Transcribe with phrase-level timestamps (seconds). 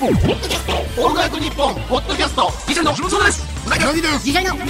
[0.00, 2.50] オールナイトニッポンポッドキャスト。
[2.66, 3.44] ギシャリのそうです。
[3.68, 4.54] 何ですギシャリの。
[4.54, 4.60] ギ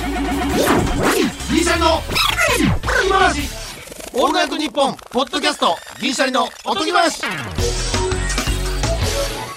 [1.60, 1.86] シャリの
[3.06, 3.48] 今話
[4.12, 6.48] オールナイトニッポンポッドキャストギシャリの。
[6.64, 7.22] おとぎ話。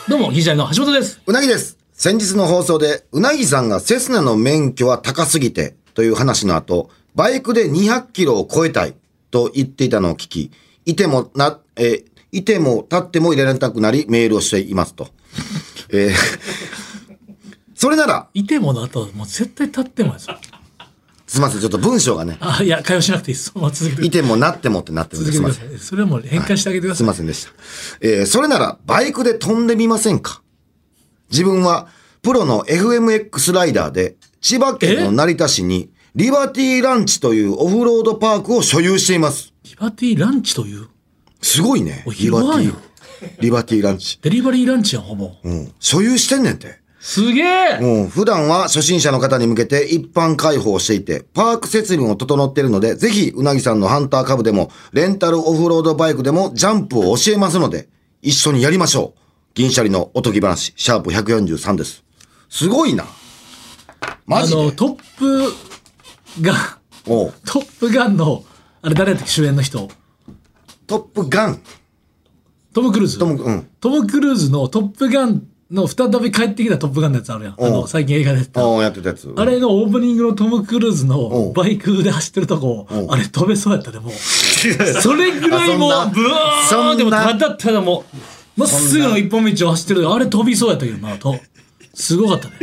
[0.08, 1.20] どうもギシャリの橋本です。
[1.26, 1.80] うなぎです。
[1.92, 8.94] 先日の放送でうなぎさんがセスナの免許は高すぎてという話の後バイクで200キロを超えたい
[9.32, 10.52] と言っていたのを聞き、
[10.86, 15.08] いてもな、えー、いても立っても入れられたくなりメールをしていますと。
[15.90, 16.14] えー、
[17.76, 18.28] それなら。
[18.34, 20.28] いてもだと、もう絶対立ってもです
[21.26, 22.38] すみません、ちょっと文章がね。
[22.42, 23.52] あ、いや、会話しなくていいです。
[23.56, 25.38] ま続けていてもなってもってなってるんです。
[25.38, 25.80] すみません。
[25.80, 27.08] それはもう変換してあげてください。
[27.08, 27.52] はい、すみませんでした。
[28.02, 30.44] えー、それなら、バイクで飛んでみませんか？
[31.32, 31.88] 自分は、
[32.22, 39.54] プロの FMX ライダーで、千葉県の成田市にリバティランチというオフロードパークを所有しています。
[39.64, 40.88] リバティランチという？
[41.42, 42.06] すごいね。
[42.20, 42.76] リバティ。
[43.40, 44.20] リバティランチ。
[44.22, 45.32] デリバリーランチやん、ほぼ。
[45.44, 45.72] うん。
[45.80, 46.84] 所有してんねんて。
[47.00, 48.08] すげえうん。
[48.08, 57.90] 普段は初心者の方に向けて一般開放していて、パーク設備も整っているので、ぜひ、うなぎさんのハンター株でも、レンタルオフロードバイクでもジャンプを教えますので、
[58.22, 59.20] 一緒にやりましょう。
[59.54, 62.06] 銀シャリのおとぎ話、シャープ143です。
[62.50, 63.06] すごいな。
[64.26, 65.54] マジであの、トップ
[66.42, 68.46] が、トップガンの、
[68.82, 69.90] あれ誰やったっけ主演の人。
[70.88, 71.62] トップガン
[72.74, 73.20] トム・クルーズ。
[73.20, 77.56] トム,、うん、トム・クルーズのトップガンの再び帰ってきたトップガンのやつあるやん。
[77.58, 78.62] あの、最近映画でやった。
[78.62, 79.34] やってたやつ。
[79.36, 84.12] あれのオープニングのトム・クルーズのバイクで走ってるとこ、あれ飛べそうやったでも
[85.02, 88.18] それぐらいもう、ブワーンでもただただもう、
[88.60, 90.10] まっすぐの一本道を走ってる。
[90.10, 91.40] あれ飛びそうやったけどな、と。
[91.96, 92.56] すごかったね。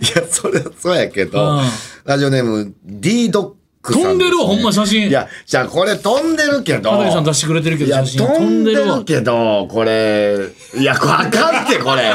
[0.00, 1.60] いや、それはそうやけど、
[2.04, 5.08] ラジオネーム D ドック飛んでるわ、ほんま写真。
[5.08, 6.90] いや、じゃあこれ飛んでるけど。
[6.90, 8.26] 片桐さん出してくれてるけど、写真。
[8.26, 10.36] 飛んでるけど、これ、
[10.78, 12.12] いや、わかって、これ。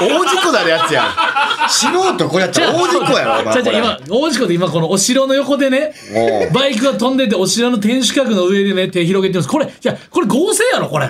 [0.00, 1.06] 大事故なるやつやん。
[1.70, 1.86] 素
[2.16, 3.62] 人これやったら大事故やろ、お前。
[3.62, 5.94] じゃ今、大事故で今このお城の横でね、
[6.52, 9.48] バイクが飛んでて、お城の天守閣の上でね、手広げてます。
[9.48, 11.08] これ、いや、これ合成やろ、これ。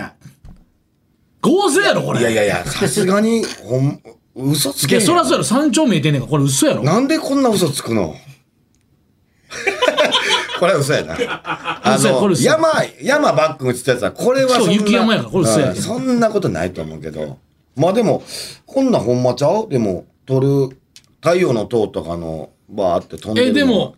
[1.40, 2.20] 合成やろ、これ。
[2.20, 4.00] いやいやいや、さすがに、ほん、
[4.36, 5.44] 嘘つけいや、そりゃそうやろ。
[5.44, 6.82] 山頂見えてんねんかこれ嘘やろ。
[6.82, 8.14] なんでこんな嘘つくの？
[10.58, 11.14] これは嘘やな。
[11.82, 12.68] あの、山、
[13.02, 14.72] 山バック打つやつは、これはそんな。
[14.72, 17.38] 雪山やから、これ嘘や、そんなことないと思うけど。
[17.76, 18.22] まあでも、
[18.66, 19.68] こんなほんまちゃう？
[19.68, 20.76] でも、撮る、
[21.20, 23.48] 太陽の塔とかの、バーって飛んでる。
[23.48, 23.96] え、でも、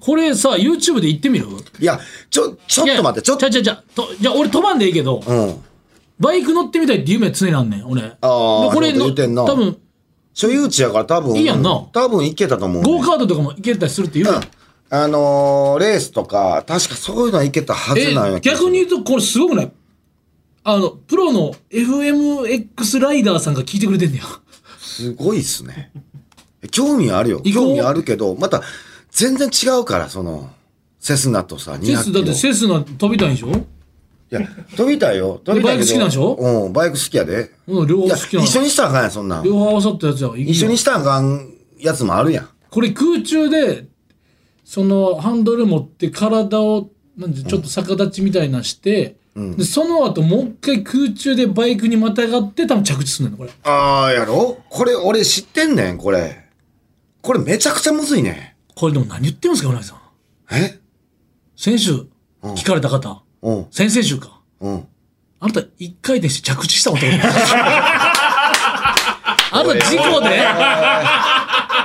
[0.00, 1.46] これさ、YouTube で行ってみる？
[1.80, 1.98] いや、
[2.30, 3.50] ちょ、ちょっと待って、ちょっと。
[3.50, 5.54] じゃじゃじゃ、じゃ俺飛ばんでいいけど、うん。
[6.20, 8.02] バイク乗ってみたいって夢常になんねん、俺。
[8.02, 8.20] ああ、
[8.72, 9.10] これの、
[9.44, 9.76] 多分、
[10.32, 11.86] 所有地やから多分、いいやんな。
[11.92, 12.88] 多分行けたと思う、ね。
[12.88, 14.42] ゴーカードとかも行けたりするって言うやん。
[14.94, 19.72] あのー、レースとか、確かそういうのはいけたはずなんや逆に言うと、これすごくない？
[20.64, 24.24] あの、プロの FMX ライダーさんが聞いてくれてんねや。
[24.78, 25.90] すごいっすね。
[26.70, 27.40] 興味あるよ。
[27.40, 28.60] 興味あるけど、また、
[29.10, 30.50] 全然違うから、その、
[31.00, 33.48] セスナとさ、セス、だってセスナ飛びたいんでしょ？
[33.48, 33.54] い
[34.28, 35.40] や、飛びたいよ。
[35.42, 36.34] 飛びたいバイク好きなんでしょ？
[36.34, 37.50] うん、バイク好きやで。
[37.66, 40.30] うん、両方好きな一緒にしたらあかんやん、そんな両方合わさったやつや。
[40.36, 42.48] 一緒にしたらあかんやつもあるやん。
[42.70, 43.86] これ空中で、
[44.64, 53.50] そのハンドル持って体を、なんでちょっと逆立ちみたいなして、うん、でその後もう一回空中でバイクにまたがって多分着地するのこれ。
[53.64, 54.58] ああ、やろ？
[54.68, 56.48] これ俺知ってんねん、これ。
[57.22, 58.56] これめちゃくちゃむずいね。
[58.74, 59.98] これでも何言ってるんですか、うなぎさん。
[60.54, 60.80] え？
[61.56, 62.06] 先週、
[62.42, 63.22] 聞かれた方。
[63.42, 63.66] うん。
[63.70, 64.40] 先々週か。
[64.60, 64.86] うん。
[65.40, 67.16] あなた一回でして着地したこと ある
[69.50, 70.40] あの事故で、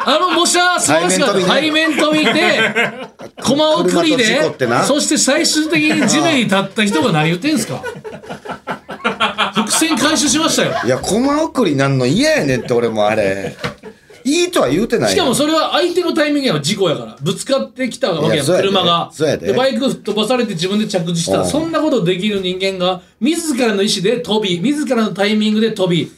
[0.06, 1.54] あの模写素晴らしかった。
[1.56, 2.60] 背面飛びで、
[3.44, 4.42] 駒送りで、
[4.86, 7.84] そして最終的に地面に立った人が何言ってんすか
[9.56, 10.74] 伏線回収しましたよ。
[10.86, 13.56] いや、コマ送りなんの嫌やねんって俺もあれ。
[14.24, 17.16] いいとは言うてないしかもそれは相手のタイミングやの事故やから。
[17.22, 19.10] ぶつかってきたわけや車が。
[19.18, 26.12] でで、バイク飛ばされて自分で着地したそんなことできる人間が、自らの意思で飛び、自らのタイミングで飛び、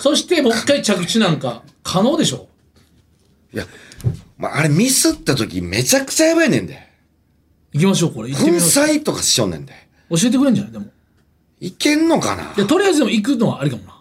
[0.00, 2.46] そしてもう一回着地なんか、可能でしょ？
[3.56, 3.64] いや、
[4.36, 6.78] まあ、あれミスった時めちゃくちゃやばいねんで。
[7.72, 8.28] 行きましょう、これ。
[8.28, 8.86] 行ってみ粉ましょう。
[8.86, 9.72] 砕とかしよんねんで。
[10.10, 10.72] 教えてくれんじゃない？
[10.72, 10.86] でも。
[11.58, 12.52] いけんのかな？
[12.54, 13.98] いや、とりあえずでも行くのはありかもな。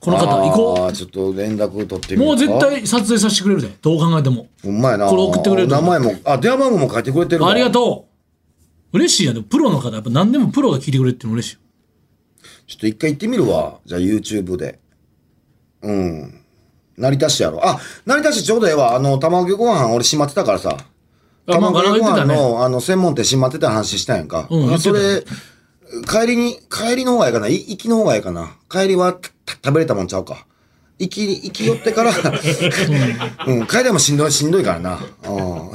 [0.00, 2.18] この方、行こああ、ちょっと連絡取ってう。
[2.18, 2.46] みようか。
[2.46, 2.70] もう絶。
[2.70, 3.68] 対撮影させてくれるで。
[3.82, 4.48] どう考えても。
[4.64, 5.10] うまいな。
[5.10, 8.08] これ送ってくれると思う名前も、あ、電話番号も書いてくれてるわありがと
[8.92, 8.96] う。
[8.96, 9.34] 嬉しいやん。
[9.34, 11.60] でもプロの方、やっぱ何でもプロが聞いてくれるっていうの嬉しいよ。
[12.66, 13.78] ちょっと一回行ってみるわ。
[13.84, 14.80] じゃあ YouTube で。
[15.82, 16.39] うん。
[16.96, 17.66] 成田市やろ。
[17.66, 18.94] あ、成田市ちょうどええわ。
[18.94, 20.76] あの、卵ご飯俺閉まってたからさ。
[21.46, 24.46] 卵ご飯の、あの、専門店閉まってた話したやんか。
[24.50, 25.24] うんそれ、
[26.08, 27.48] 帰りに、帰りの方がええかな。
[27.48, 28.56] い行きの方がええかな。
[28.68, 30.46] 帰りはた食べれたもんちゃうか。
[30.98, 32.12] 行き、行き寄ってから、
[33.46, 35.00] うん、帰りはもうしんどい、しんどいからな。
[35.24, 35.70] うん。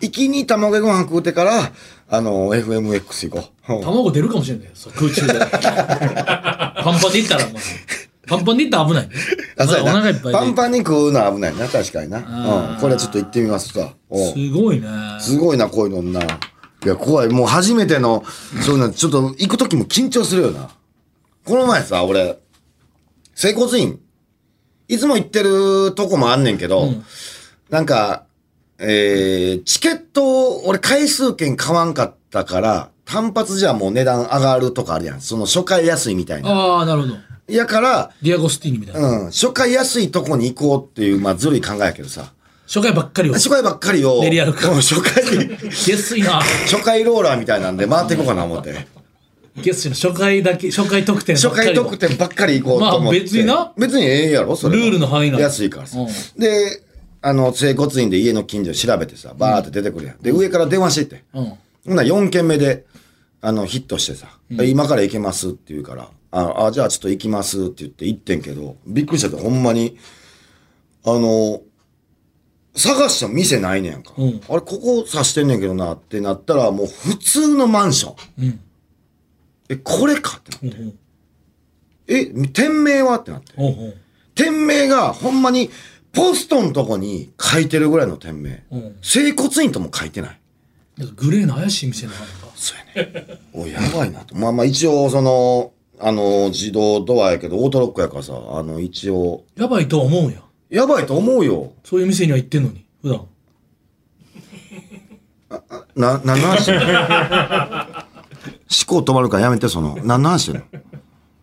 [0.00, 1.72] 行きに卵ご飯食うてから、
[2.10, 3.72] あの、FMX 行こう。
[3.74, 5.38] うん卵出るかもしれない空中で。
[5.38, 7.54] パンパンでいったら、もう
[8.28, 9.14] パンパンでいったら危ないね。
[9.56, 9.92] あ、そうやな。
[9.92, 10.38] お腹いっぱいで。
[10.38, 12.18] パンパンに食うのは危ないな、確かにな。
[12.18, 12.80] うん。
[12.80, 13.94] これちょっと行ってみますか。
[14.12, 14.88] すごいね。
[15.20, 16.22] すごいな、こういうのな。
[16.24, 16.26] い
[16.86, 17.28] や、怖い。
[17.28, 18.24] もう初めての、
[18.62, 20.68] そういうの、ちょっと行くときも緊張するよな。
[21.44, 22.38] この前さ、俺、
[23.34, 23.98] 整骨院、
[24.86, 26.92] いつも行ってるとこもあんねんけど、
[27.70, 28.24] なんか、
[28.78, 35.20] えー、チケットを俺回数券買わんかったから、単発じゃもう値段上がるとかあるやん。
[35.20, 36.50] その初回安いみたいな。
[36.50, 37.14] ああ、なるほど。
[37.48, 39.08] やから、ディアゴスティーニみたいな。
[39.08, 42.32] うん、初回安いとこに行こうっていう、まあずるい考えやけどさ。
[42.66, 43.32] 初回ばっかりを。
[43.32, 46.40] 初回ばっかりを、練り歩くうん初回、ゲスいな。
[46.70, 48.86] 初回ローラーみたいなんで回っていこうかな思って。
[49.56, 49.94] ゲスいな。
[49.94, 51.56] 初回だけ、初回特典ば初。
[51.56, 53.04] 回特典ばっかり行こうと思って。
[53.04, 54.84] まあ別にな別にええやろそれは。
[54.84, 55.98] ルールの範囲内安いからさ。
[55.98, 56.06] うん
[56.38, 56.82] で、
[57.20, 60.18] あの、整骨院で家の近所調べてさ、バーって出てくるやん。
[60.22, 61.24] で、上から電話してって。
[61.34, 61.44] うん。
[61.44, 62.84] ほんなら4件目で、
[63.40, 69.96] あの、ヒットしてさ、今から行けますって言うから、あ、あじゃあちょっと行きますって言って行ってんけど、びっくりしちゃって、ほんまに、
[71.04, 71.62] あの、
[72.74, 74.12] 探した店ないねやんか。
[74.16, 78.44] うんあれ、ここ指してんねんけどなってなったら、もう普通のマンション。
[78.44, 78.60] うん。
[79.68, 80.76] え、これかってなって。
[80.76, 80.98] ほうほう
[82.06, 83.52] え、店名はってなって。
[84.34, 85.70] 店名がほんまに
[86.12, 88.64] ポストのとこに書いてるぐらいの店名。
[88.70, 90.40] うん整骨院とも書いてない。
[90.96, 92.24] なんかグレーの怪しい店なのか。
[92.54, 93.40] そうやね。
[93.52, 94.36] おい、やばいなと。
[94.36, 100.40] まあまあ一応その、あの、自動ドアやけど、オートロックやからさ、あの、一応、やばいとは思うんや。
[100.70, 101.72] やばいと思うよ。
[101.84, 103.26] そういう店には行ってんのに、普段。
[105.96, 106.90] な、何の話してんの思
[108.86, 110.66] 考止まるからやめて、その、何の話してんの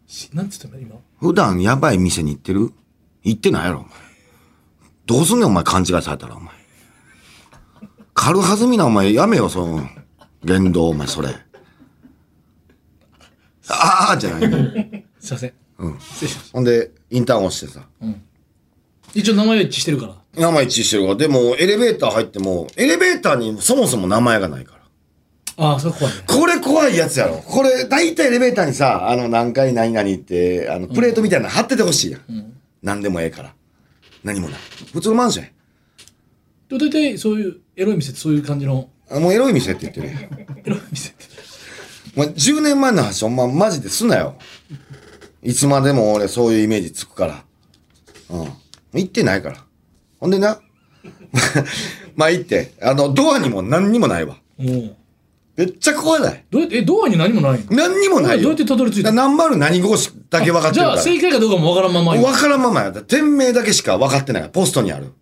[0.07, 0.95] しなんつってんの今？
[1.19, 2.71] 普段やばい店に行ってる？
[3.23, 3.91] 行ってないやろ、お前。
[5.07, 6.53] どうすんねん、お前、勘違いされたら、お前。
[8.13, 9.81] 軽はずみな、お前、やめよ、その、
[10.43, 11.29] 言動、お前、それ。
[13.69, 14.57] ああ、じゃないの。
[15.19, 15.53] すいません。
[15.79, 15.99] うん。
[15.99, 17.87] 失礼しましほんで、インターン押してさ。
[17.99, 18.07] た。
[19.13, 20.15] 一応名前は一致してるから。
[20.41, 21.15] 名前一致してるから。
[21.15, 24.81] でも、エレベーター入っても、エレベーターにそもそも名前がないから。
[25.57, 26.19] ああ、それ怖いね。
[26.27, 27.37] これ怖いやつやろ。
[27.37, 32.53] これ、大体エレベーターにさ、あの、何回何々って、あの、プレートみたいなの貼っててほしいやん。
[32.83, 33.53] 何でもええから。
[34.23, 34.59] 何もない。
[34.91, 35.51] 普通のマンションや。
[36.67, 40.17] で大体そういうエロい店ってそういう感じのあもうエロい店って言ってるやん。
[40.59, 41.13] エロい店
[42.15, 44.35] ってお前10年前の話、ほんま、マジですなよ。
[45.43, 47.43] いつまでも俺そういうイメージつくから。
[48.29, 48.53] うん。
[48.93, 49.57] 行ってないから。
[50.19, 50.59] ほんでな。
[52.15, 54.37] まあ行って、あの、ドアにも何にもないわ。
[54.57, 54.95] もう
[55.57, 56.43] めっちゃ怖ない。
[56.49, 57.65] どうやってえドアに何もないの？
[57.69, 58.43] 何にもないよ。
[58.43, 59.11] どうやってたどり着いた？
[59.11, 61.01] の何丸何号しだけ分かってじゃあるから。
[61.03, 63.01] 正解かどうかもわからんまま分からんままやった。
[63.01, 64.49] 店名だけしか分かってない。
[64.49, 65.13] ポストにある。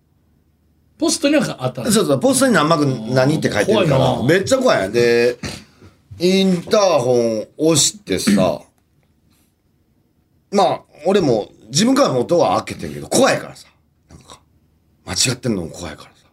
[0.98, 1.92] ポストにはあったの？
[1.92, 4.24] そうそう、ポストに何幕何って書いてるから。
[4.24, 4.92] めっちゃ怖い。
[4.92, 5.38] で、
[6.26, 8.62] インターホン押してさ、
[10.52, 13.68] まあ、俺も自分からもドア開けてんけど、怖いからさ。
[14.10, 14.40] なんか、
[15.06, 16.28] 間違ってんのも怖いからさ。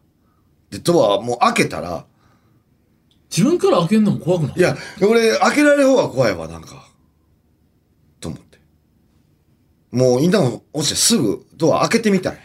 [0.71, 2.07] で、ドアもう開けたら、
[3.37, 4.59] 自分から開けるのも怖くない？
[4.59, 6.89] いや、俺開けられる方が怖いわ、なんか。
[8.21, 8.59] と思って。
[9.91, 12.41] もうインターホン押してすぐドア開けてみたい。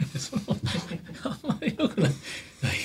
[1.24, 2.12] あんまりよくない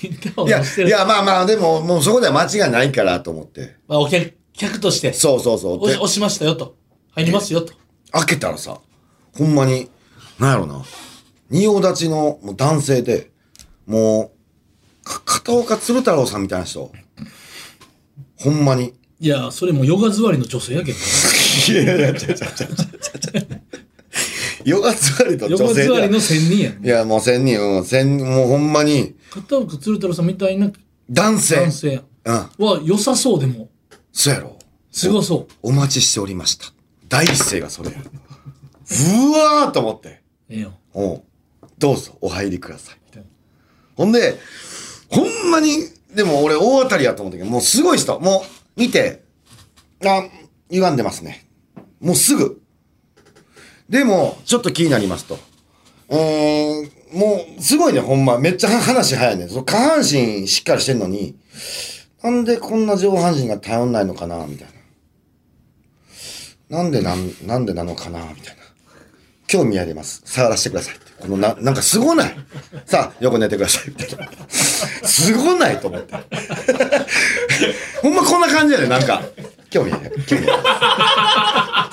[0.02, 3.76] インターホンいや、押してるいや、まあまあ、でも、もうそこでは間違いないからと思って。
[3.88, 5.88] まあ、お客客としてそうそうそう。
[5.88, 6.76] で押しましたよと
[7.12, 7.72] 入りますよと
[8.12, 8.78] 開けたらさ、
[9.36, 9.88] ほんまに、
[10.38, 10.82] なんやろな、
[11.48, 13.30] 仁王立ちのもう男性で、
[13.86, 14.32] も
[15.04, 16.92] う、か片岡鶴太郎さんみたいな人。
[18.36, 18.94] ほんまに。
[19.18, 23.42] いやそれもヨガ座りの女性やけどいやいや、ちゃちゃちゃちゃちゃ
[24.64, 30.70] ヨガ座りと女性では横座りの千人やんいや、もう千人、うん、千、もうほんまに、片岡鶴太郎さんみたいな
[31.10, 31.56] 男性。
[31.56, 32.34] 男性うん。
[32.34, 33.68] は良さそうでも
[34.12, 34.58] そうやろ。
[34.90, 36.66] すごそうお待ちしておりました。
[37.08, 37.96] 第一声がそれや。
[37.98, 40.22] うわーと思って。
[40.48, 41.22] ええよおう
[41.78, 43.00] どうぞお入りください。
[44.00, 44.38] ほんで、
[45.10, 45.76] ほんまに、
[46.14, 48.18] でも俺大当たりやと思ったけど、もうすごい人。
[48.18, 48.44] も
[48.76, 49.22] う、見て、
[50.02, 50.24] あ、
[50.70, 51.46] 歪んでますね。
[52.00, 52.62] もうすぐ。
[53.90, 55.38] でも、ちょっと気になりますと。
[56.08, 58.38] うーん、もう、すごいね、ほんま。
[58.38, 59.48] めっちゃ話早いね。
[59.48, 61.36] その下半身しっかりしてんのに、
[62.22, 64.68] なんでこんな上半身が頼んないのかな、みたい
[66.68, 66.78] な。
[66.78, 68.62] なんでなん、なんでなのかな、みたいな。
[69.46, 70.22] 興味あります。
[70.24, 70.94] 触らせてください。
[71.18, 72.36] このな、なんかすごない
[72.86, 73.88] さあ、横寝てください。
[73.88, 74.30] みたいな。
[74.48, 76.14] すごないと思って。
[78.02, 79.22] ほんまこんな感じやで、なんか。
[79.70, 80.22] 興味ある。
[80.26, 80.62] 興味ある。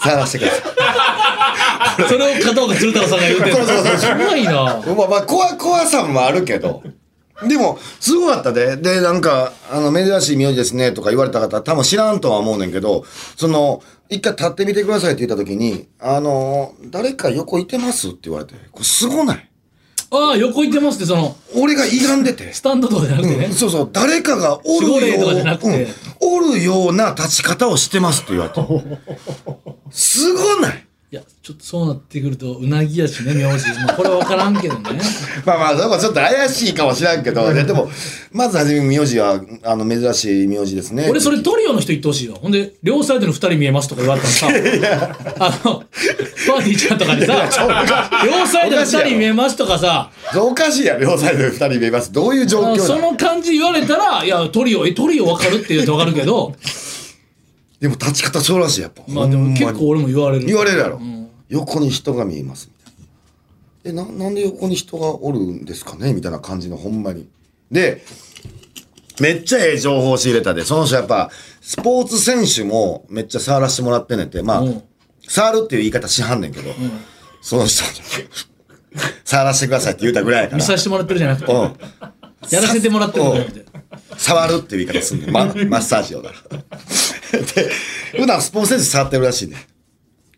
[0.03, 2.07] 触らせてください。
[2.07, 6.83] それを片岡鶴太郎さんが言うてるそうそうそうすごいなまあまあ、怖、怖さもあるけど。
[7.45, 8.77] でも、すごかったで。
[8.77, 19.49] で、なんか、あの、珍しい名字ですね、とか言われた方、多分知らんとは思うねんけど、その、一回立ってみてくださいって言った時に、あの、誰か横いてますって言われて、これすごない
[20.09, 22.53] ああ横行ってますってその俺が歪んでて。
[22.53, 25.87] スタンドとかじゃなくてね、うんそうそう、誰かがおるよう、なうん
[26.21, 28.61] おるような立ち方をしてますって言われて。
[29.91, 33.65] すごないいやちょっとそうなってくるとうなぎやしね名字。
[33.79, 34.99] まあこれは分からんけどね。
[35.45, 37.89] まあまあ、そこちょっと怪しいかもしらんけど、ね、でも、
[38.33, 41.07] まずはじめ名字は、あの、珍しい名字ですね。
[41.09, 42.37] 俺それトリオの人言ってほしいよ。
[42.41, 44.47] ほんで両サイドに2人見えますとか言われたらさ
[45.39, 45.83] あの
[46.45, 47.47] パーティーちゃんとかにさ
[48.25, 52.11] 両サイドに2人見えますとかさおかしいやん、両サイドで二人見えます。
[52.11, 56.53] どういう状況そなのの感じ言われたらいやトリオえトリオ分かるって言うと分かるけど
[57.79, 59.03] でも立ち方そうらしい、やっぱ。
[59.07, 60.99] まあでも結構俺も言われる言われるやろ。
[61.49, 62.69] 横に人が見えます。
[63.85, 64.03] みたいな。
[64.03, 67.29] え、な、なんで横に人がおるんですかねみたいな感じの、ほんまに。
[67.71, 68.03] で、
[69.19, 71.29] めっちゃええ情報を仕入れたで、その人やっぱ、
[71.61, 74.41] スポーツ選手もめっちゃ触らせてもらってんねんて。
[74.41, 74.83] まあうん、
[75.27, 76.71] 触るっていう言い方しはんねんけど、
[77.41, 77.83] その人、
[79.23, 80.57] 触らせてくださいって言うたぐらいやから。
[80.57, 81.61] 見させてもらってるじゃなくてうん。
[82.49, 85.31] やらせてもらってるんじゃな触るっていう言い方すんねん。
[85.31, 86.31] ま、マッサージをだ。
[87.31, 87.69] で、
[88.19, 89.57] 普段スポーツ選手触ってるらしいね。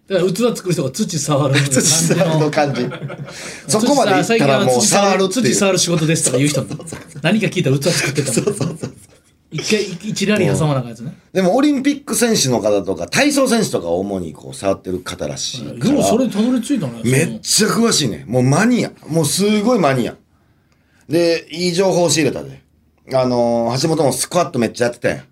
[0.07, 2.81] だから器作る人が土触る土触るの感じ。
[3.67, 5.43] そこまでいったらもう触るっていう。
[5.43, 6.65] 土触る仕事ですとか言う人
[7.21, 8.79] 何か聞いたら器作ってたもん
[9.51, 15.79] 一回一ラリー挟まなあかんやつねでもオリンピック選手の方とか、体操選手とかを主にこう触ってる方らしい。
[15.79, 18.25] でもそれたどり着いたねめっちゃ詳しいね。
[18.27, 18.91] もうマニア。
[19.07, 20.15] もうすごいマニア。
[21.07, 22.61] で、いい情報を仕入れたで。
[23.13, 25.23] あのー橋本もスクワットめっちゃやってたやん。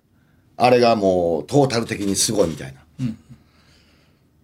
[0.58, 2.80] あれがもうトータル的にすごいみたいな。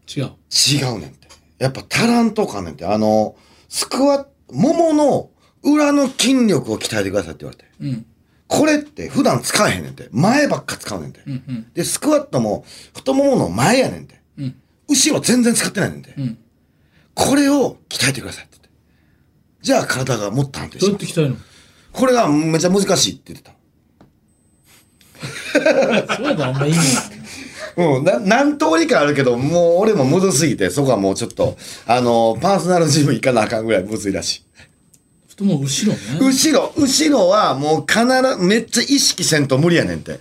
[0.06, 1.28] 違う違うねんて。
[1.58, 2.86] やっぱ足らんとかねんて。
[2.86, 3.36] あの、
[3.68, 5.30] スクワット、ももの
[5.62, 7.64] 裏の筋力を鍛えてくださいって言われて。
[7.80, 8.06] うん
[8.46, 10.08] これって普段使えへんねんて。
[10.12, 11.20] 前ばっか使うねんて。
[11.22, 14.20] んで、スクワットも太ももの前やねんて。
[14.38, 14.54] ん
[14.86, 16.10] 後ろ全然使ってないねんて。
[16.12, 16.38] ん
[17.14, 18.70] これを鍛えてくださいって言って。
[19.62, 21.04] じゃあ体がもっと安定どうします。
[21.04, 21.36] やって鍛えるの？
[21.92, 23.56] これがめちゃ難しいって言ってた。
[26.16, 26.78] そうやったらあんま意味
[27.76, 31.56] うん、な、何通りかあるけど、もう俺もむずすぎて、そこはもうちょっと、
[31.86, 34.42] あの、パーソナルジム行かなあかんぐらいむずいらしい。
[35.28, 35.98] 太もも後ろね。
[36.20, 40.20] 後ろ、後ろはもう必ず、めっちゃ意識せんと無理やねんて。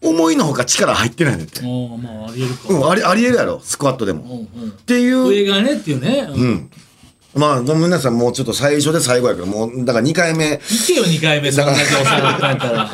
[0.00, 1.60] 思いのほか力入ってないねんて。
[1.60, 2.68] ああまあありえるか。
[2.68, 4.22] うん、あり、ありえるやろ、スクワットでも。
[4.54, 4.70] うんうん。
[4.70, 6.28] っていう、上がねっていうね。
[6.28, 6.70] うん
[7.34, 12.86] まあ、ごめんなさい、もうちょっと最初で最後やから、もう、だから2回目、行けよ2回目そんだけお世話になったんやったら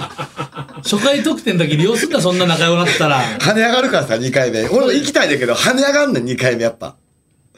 [0.83, 4.69] 初回得点だけ利用すんだそんな仲良くなったら跳ね上がるからさ、2回目。
[4.69, 6.97] 俺も行きたいんだけど、跳ね上がんねん、2回目やっぱ。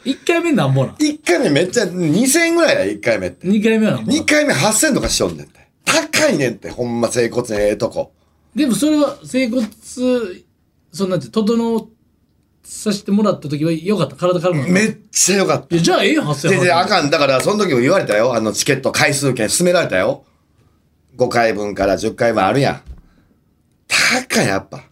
[0.05, 3.47] 1回目なんぼなん？1回目めっちゃ、2000円ぐらいや、1回目って。
[3.47, 5.61] 2回目はなんぼなん？2回目8000とかしよんねんって。
[5.85, 8.13] 高いねんって、ほんま、整骨院ええとこ。
[8.55, 9.67] でもそれは整骨
[10.93, 11.91] そんなんて整
[12.63, 15.75] させてもらった時はよかった体軽くなっためっちゃよかった。
[15.75, 17.11] いやじゃあええよ8000で、で、あかん。
[17.11, 18.35] だから、その時も言われたよ。
[18.35, 20.25] あの、チケット回数券勧められたよ。
[21.17, 22.83] 5回分から10回分あるやん。
[23.89, 24.85] 高い、やっぱ。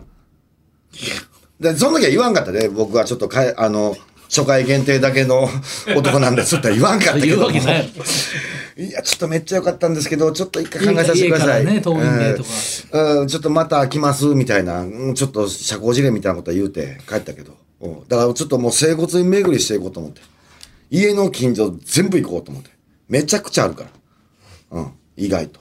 [1.60, 3.96] で、その時は言わんかったで、僕はちょっとかえ、あの、
[4.28, 5.48] 初回限定だけの
[5.96, 7.46] 男なんですって言わんかったけ 言うど。
[7.46, 11.64] わけないやろいや、ちょっとめっちゃ良かったんですけど、ちょっと一回考えさせてください。
[11.64, 17.56] ね遠いんでとかちょっとまた来ます、みたいな、うんちょっと社交辞令みたいなことは言うて帰ったけど。
[17.80, 20.20] うんだからちょっともう整骨院巡りしていこうと思って。
[20.90, 22.70] 家の近所全部行こうと思って。
[23.08, 23.84] めちゃくちゃあるか
[24.70, 24.78] ら。
[24.78, 25.60] うん、意外と。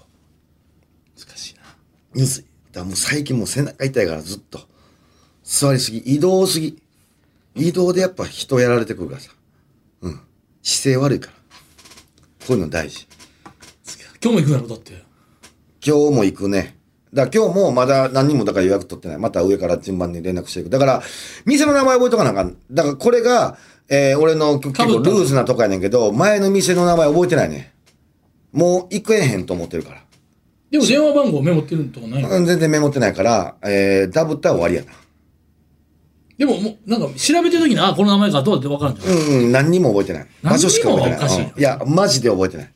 [1.17, 1.61] 難しいな
[2.13, 2.45] むずい。
[2.71, 4.59] だもう最近もう背中痛いからずっと。
[5.43, 6.77] 座りすぎ、移動すぎ。
[7.57, 9.31] 移動でやっぱ人やられてくるからさ。
[10.01, 10.19] うん。
[10.61, 11.33] 姿勢悪いから。
[12.47, 13.07] こういうの大事。
[14.23, 15.03] 今日も行くやろだって
[15.85, 16.77] 今日も行くね。
[17.13, 19.17] だから今日もまだ何人もだから予約取ってない。
[19.17, 20.69] また上から順番に連絡していく。
[20.69, 21.01] だから、
[21.45, 22.57] 店の名前覚えとかなあかん。
[22.71, 23.57] だからこれが、
[23.89, 27.73] えー俺の結構ルーズなとこやねんけど、前の店の名前覚えてないね。
[28.51, 30.01] もう行くえへんと思ってるから。
[30.71, 34.91] でも電話番号メモってるとかない全然メモってないから、えー、ダブったら終わりやな。
[36.37, 40.27] でももうなんか調べてる時にあこの名前かどうやって分からんじゃんうんうん、何にも覚えてない。
[40.43, 41.19] 場所しか覚えてない。
[41.19, 42.71] 何にもおかしいうんいや、マジで覚えてない。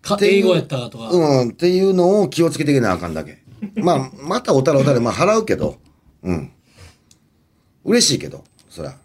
[0.00, 3.38] か英語やったかとか、うん、っていうのを気をつけていけなあかんだけ。
[3.76, 5.76] まあ、またおたらおたら、まあ払うけど、
[6.22, 6.50] うん。
[7.84, 8.96] 嬉しいけど、そら。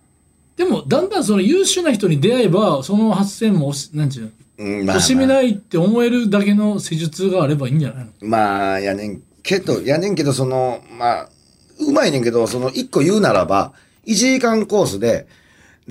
[0.56, 8.12] でもだんだんその優秀な人に出会えばその8000も惜しなんちゅううん、ま惜しめないって思えるだけの施術があればいいんじゃないの？
[8.22, 11.30] まあ、やねんけど、やねんけど、その、まあ、
[11.80, 13.74] うまいねんけど、その、一個言うならば、
[14.06, 15.28] 1時間コースで、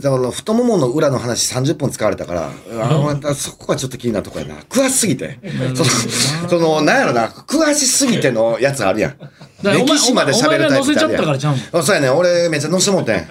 [0.00, 2.50] その太ももの裏の話30分使われたから、
[3.24, 4.54] あそこはちょっと気になるとこやな。
[4.62, 5.38] 詳しすぎて。
[5.74, 9.16] その、その、なんやろな、詳しすぎてのやつあるやん。
[9.62, 13.26] 歴史まで喋るタイプったからちゃうもあそうやねん俺めっちゃ載せてもうてん。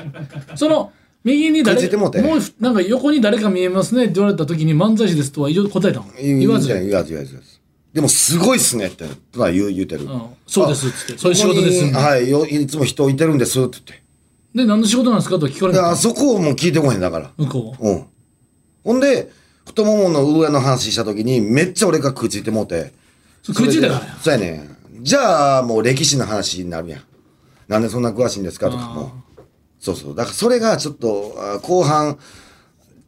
[0.55, 0.93] その
[1.23, 6.05] 右に誰もうてもうなんか横に誰か見えますねって言われた時に漫才師ですとは答えたの？
[6.17, 7.50] 言わず言わず言わず。
[7.93, 10.05] でもすごいっすねって、とは言う言うてる。
[10.05, 14.03] うんそうですっつってそういう仕事ですはいよ、いつも人いてるんですって言って。
[14.55, 17.31] で何の仕事なんですかと聞かれで、たあそこをもう聞いてこへんだから。
[17.37, 18.05] 向こううん。
[18.83, 19.31] ほんで、
[19.65, 22.93] 太ももの上の話した時に、めっちゃ俺が食いついてもうて。
[23.43, 24.51] それ食いついたからやそうやね
[24.99, 25.03] ん。
[25.03, 27.01] じゃあ、もう歴史の話になるやん。
[27.67, 29.11] なんでそんな詳しいんですかとかも。
[29.79, 30.15] そうそう。
[30.15, 32.17] だからそれがちょっと、あ後半、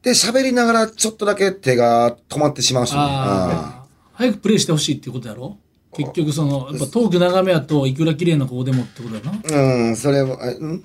[0.02, 2.98] で喋りながらちょっとだけ手が止まってしまうしね。
[3.00, 3.83] ああ
[4.24, 5.58] 早くプレイしてほしいっていうことやろ？
[5.96, 10.84] 結局そのやっぱトーク長めやといくら綺麗な子でもってことやなうん、うんそれは、ん？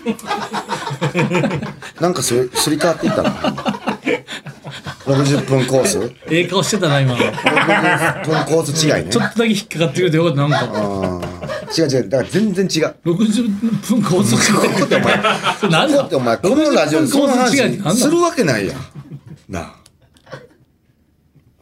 [2.00, 3.30] なんかすりすり替わっていったな。
[5.06, 7.32] 60分コース ?60 ええ顔してたな今ちょ分
[8.44, 9.00] コース違いね。
[9.02, 11.20] っとだけ引っかかってくれてよかったなんか
[11.76, 12.08] 違う違う。
[12.08, 12.94] だから全然違う。
[13.04, 15.22] 60分高速こってお前、
[15.58, 15.98] それ何だ？
[16.00, 18.76] こってお前、このラジオでその60話するわけないやん。
[19.48, 19.79] なあ。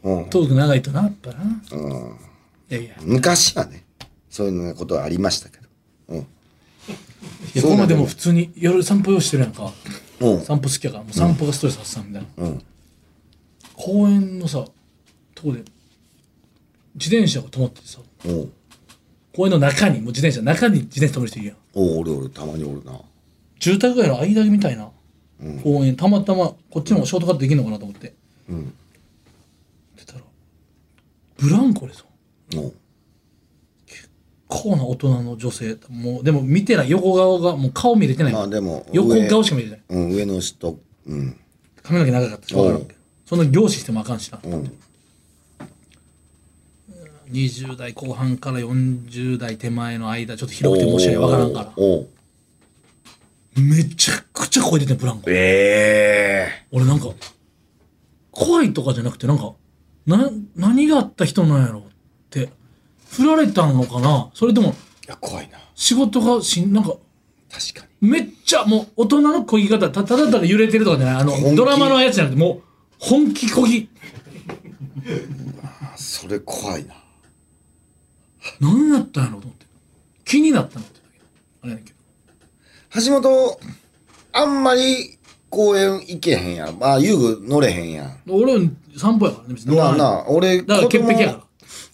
[0.03, 0.29] うん。
[0.29, 1.61] トーク長いとなやっぱな、
[2.69, 2.95] いやいや。
[3.01, 3.83] 昔はね、
[4.29, 5.63] そういうのことはありましたけど。
[6.09, 6.19] うん。
[6.19, 6.23] い
[7.55, 9.71] やこの前でも普通に夜散歩用してるやんか。
[10.19, 10.41] うん。
[10.41, 12.63] 散歩好きやからもう散歩がストレス発散みたいな、うん。
[13.73, 14.65] 公園のさ
[15.35, 15.63] とこで
[16.95, 18.51] 自転車が止まっててさおう
[19.35, 21.57] 公園の中にもう自転車中に自転車止める人いるやん。
[21.75, 22.99] おう、俺俺、たまにおるな。
[23.59, 24.89] 住宅街の間みたいな
[25.63, 28.13] 公園、たまたまこっちの方がショートカットできるのかなと思って、
[28.51, 28.53] ん。
[28.53, 28.78] 出たら
[31.39, 32.03] ブランコでさ
[32.55, 32.61] お。
[32.61, 32.73] う。
[34.47, 35.77] こうな大人の女性。
[35.89, 39.83] もうでも見てない横顔がもう顔見れてない、まあでも、横上顔しか見れてない。
[39.89, 41.39] うん、上の人、うん。
[41.83, 42.53] 髪の毛長かったし。
[42.53, 44.71] 分からんけどそんな凝視してもあかんしな、うん。
[47.31, 51.73] 20代後半から40代手前の間ちょっと広くて申し訳分からんから。
[51.77, 52.07] おう。
[53.55, 55.29] めちゃくちゃ声出てんブランコ。
[55.29, 57.09] ええ俺なんか
[58.31, 59.53] 怖いとかじゃなくてなんか
[60.17, 61.83] な何があった人なんやろっ
[62.29, 62.49] て
[63.09, 64.29] 振られたのかな？
[64.33, 64.73] それともい
[65.07, 65.57] や、怖いな。
[65.75, 66.95] 仕事がしんなんか
[67.51, 68.09] 確かに。
[68.09, 71.21] めっちゃもう大人の漕ぎ方たただただ揺れてるとかじゃない？
[71.21, 72.61] あのドラマのやつじゃなくてもう
[72.99, 73.89] 本気漕ぎ
[75.95, 76.95] それ怖いな。
[78.59, 79.65] 何やったんやろと思って
[80.25, 81.25] 気になったのってだけど
[81.63, 81.99] あれやねんけど
[83.05, 83.59] 橋本、
[84.33, 85.17] あんまり
[85.49, 86.79] 公園行けへんやん。
[86.79, 88.19] まあ、遊具乗れへんやん。
[88.29, 88.69] 俺
[88.99, 89.75] 散歩やからね別に。
[89.75, 91.45] なあなあ、俺、だから潔癖やか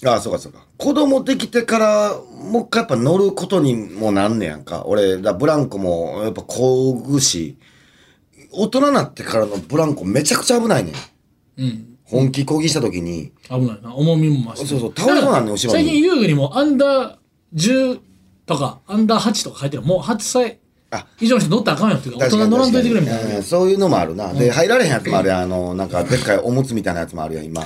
[0.04, 0.12] ら。
[0.12, 0.66] ああ、そうかそうか。
[0.78, 2.16] 子供できてから、
[2.52, 4.84] もう一回やっぱ乗ることにもなんねやんか。
[4.86, 7.58] 俺、だブランコもやっぱこぐし、
[8.52, 10.94] 大人になってからのブランコめちゃくちゃ危ないねん。
[11.58, 11.98] うん。
[12.04, 13.96] 本気こぎした時に、危ないな。
[13.96, 14.68] 重みも増して。
[14.68, 15.86] そうそう倒れそうなんねん後ろに。
[15.86, 17.16] 最近遊具にもアンダー
[17.56, 18.00] 10
[18.46, 19.84] とかアンダー8とか書いてる。
[19.84, 20.56] もう8歳あ
[21.20, 24.34] 以上の人乗ったらあかんよっていうか大人乗らんといてくれみたいなうんそういうのもあるな。
[24.34, 25.42] で、入られへんやつもあるやん。
[25.44, 27.66] あの、なんか、でっかいおむつみたいなやつもあるやん、今。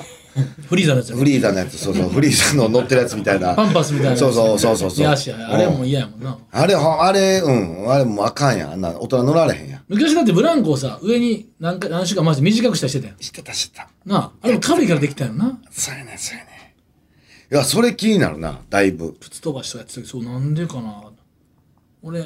[0.67, 3.55] フリーザのやつやフリーザのやつ、そうそう、 フリーザの乗ってるやつみたいな。
[3.55, 4.99] パンパスみたいなやつそうそうそうそうそう。
[4.99, 8.71] いやしあれはも嫌やもんなあれ、あれ、うん、あれもうあかんやん。
[8.73, 9.81] あんな大人乗られへんやん。
[9.87, 13.89] 昔だってブランコをさ上に何か何週間回して短くしたりしてたやんしてた、してた。
[14.05, 16.75] なああれも軽いからできたよなそうやねそうやね
[17.51, 19.13] いや、それ気になるな、だいぶ。
[19.13, 21.03] プツ飛ばしたけどそうなんでかな
[22.03, 22.23] 俺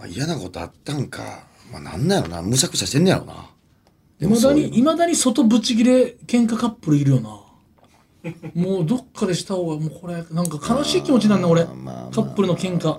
[0.00, 1.44] まあ、嫌なことあったんか。
[1.70, 2.40] まあ、なんなんやろな。
[2.40, 3.50] むしゃくしゃしてんねやろな。
[4.18, 7.38] いまだにいまだに外ブチギレ喧嘩カップルいるよな。
[8.54, 11.64] もうどっかでした方がもうこれなんか悲しい気持ちなんだ俺。
[11.64, 12.98] カップルの喧嘩。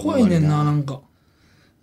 [0.00, 0.70] 怖いねんなな。
[0.70, 1.00] んか。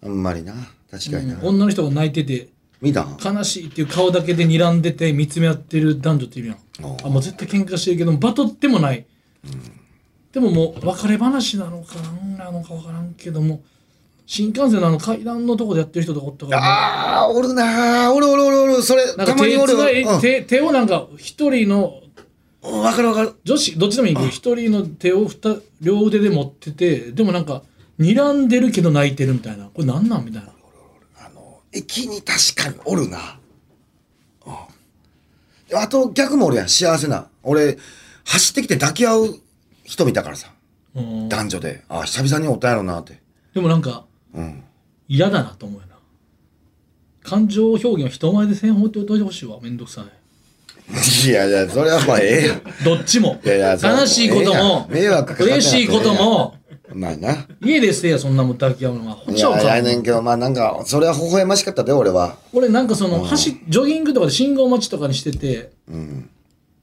[0.03, 0.53] あんまりな。
[0.89, 1.39] 確かにな。
[1.43, 2.49] 女の人が泣いてて。
[2.82, 3.17] 見たん？
[3.23, 6.58] 悲しいっていう顔だけで睨んでて見つめ合ってる男女っているやん。
[7.03, 9.08] あもう絶対喧嘩してるけどバトってもない、
[10.32, 13.63] でももう別れ話なのかなんなのか分からんけども
[14.27, 18.83] 新幹線のあの階段のとこでやってる人とかおったから、ね、ああ、おるなーおるおるおるおる。
[18.83, 19.73] それ、なんか手たまにおる。
[19.73, 22.01] つないうん手手をなんか一人の
[22.61, 23.33] うんわかるわかる。
[23.45, 27.63] 女子どっちでもいいけど一人の手をふた両腕で持っててでもなんか
[27.99, 30.51] 睨んでるけど泣いてるみたいなこれなんなんみたいな
[31.71, 33.39] 駅に確かにおるな。
[34.45, 34.53] うん
[35.75, 37.27] あと逆もおるやん、幸せな。
[37.43, 37.77] 俺、
[38.23, 39.39] 走ってきて抱き合う
[39.83, 40.53] 人見たからさ。
[40.95, 41.83] うん男女で。
[41.89, 43.21] あ、久々におったんやろなって。
[43.53, 44.06] でもなんかうん。
[45.07, 45.95] 嫌だなと思うよな。
[47.23, 51.27] 感情表現を人前でせんっておいてほしいわめんどくさい。
[51.27, 52.61] いやいや、それはまあええやん。
[52.85, 53.39] どっちも。
[53.43, 56.55] いやいや悲しいことも迷惑かか嬉しいことも。
[56.93, 57.45] まあな。
[57.61, 59.13] 家でせえやそんなもん抱き合うのは。
[59.15, 59.75] ほっいやいやちゃうか。
[59.75, 62.37] やねんけど、まあなんか、それは微笑ましかったで、俺は。
[62.53, 66.29] 俺なんかその走ジョギングとかで信号待ちとかにしててうん。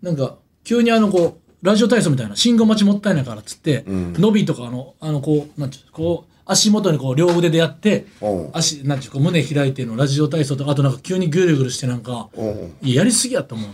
[0.03, 8.29] なんか急にあのこうラジオ体操みたいな信号待ちもったいないからっつって、伸びとかあのあのこうなんていうのこう足元にこう両腕でやってう。
[8.29, 12.43] ん足なんていうか胸開いてのラジオ体操とかあとなんか急にぐるぐるしてなんかう。
[12.45, 13.71] んいややりすぎやと思う。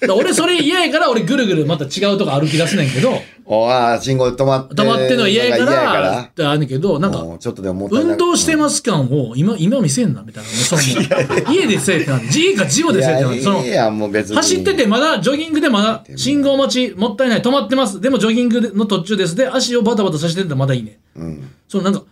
[0.00, 4.74] だから俺それ嫌やから俺ぐるぐるまた違うとこ歩き出すねんけどおあ、信号で止まって。
[4.74, 6.20] 止まってんのは嫌やから。
[6.20, 10.50] ってあるけどなんかちょっとでも運動してます感を今今見せんなみたいな。
[10.50, 10.82] その
[11.50, 14.36] 家でせえってなんで家か事故でせえってなんでその。
[14.36, 17.40] 走っててまだジョギングでまだ信号待ちもったいない。
[17.40, 18.02] 止まってます。
[18.02, 19.34] でもジョギングの途中です。
[19.34, 20.98] で足をバタバタさせてたらまだいいね。
[21.16, 21.48] うん。
[21.68, 22.02] そのなんか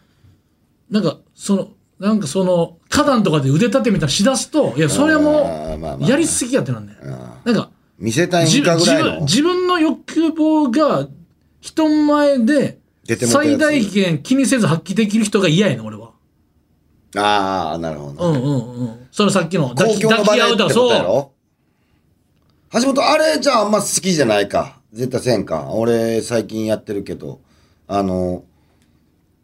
[0.90, 1.68] なんかその
[2.00, 6.98] なんかその花壇とかで腕立てみたいなしだすといやそれはもうやりすぎやってなんだよ。
[7.44, 7.68] なんか
[7.98, 9.10] 見せたいじんかぐ自らいの。
[9.16, 11.06] 分自分の欲望が
[11.66, 16.12] 人前で最大限気にせず発揮できる人が嫌やねん俺は
[17.16, 18.38] ああ、なるほどな。
[18.38, 21.30] うんうんうんそのさっきの抱公き抱き合うとかそう
[22.80, 24.80] 橋本、あれじゃああんま好きじゃないか。
[24.92, 25.70] 絶対せんか。
[25.72, 27.40] 俺最近やってるけど、
[27.88, 28.44] あの、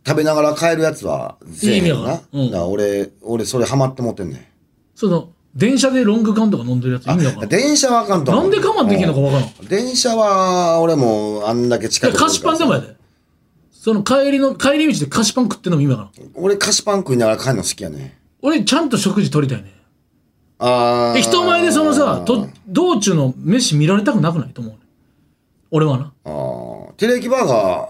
[0.06, 2.10] 食べながら帰るやつはせえへんいい意味な。
[2.10, 4.46] やからうん俺、俺それハマってもってんねん。
[4.94, 8.50] その電車でロング缶とか飲んでるやつ意味わからん電車はあかんと思う。
[8.50, 9.48] なんで我慢できんのかわからん。
[9.60, 9.68] うん。
[9.68, 12.96] 電車は俺もあんだけ近く菓子パンでもやで。
[13.70, 16.30] その帰りの帰り道で菓子パン食ってんのも意味わからん。
[16.34, 18.18] 俺菓子パン食いながら帰るの好きやね。
[18.40, 19.74] 俺ちゃんと食事取りたいね。
[20.58, 21.12] ああ。
[21.12, 24.78] で人前でそのさと道中の飯見られたくなくないと思うね。
[25.70, 26.12] 俺はな。
[26.24, 26.92] あー。
[26.92, 27.88] テレキバーガ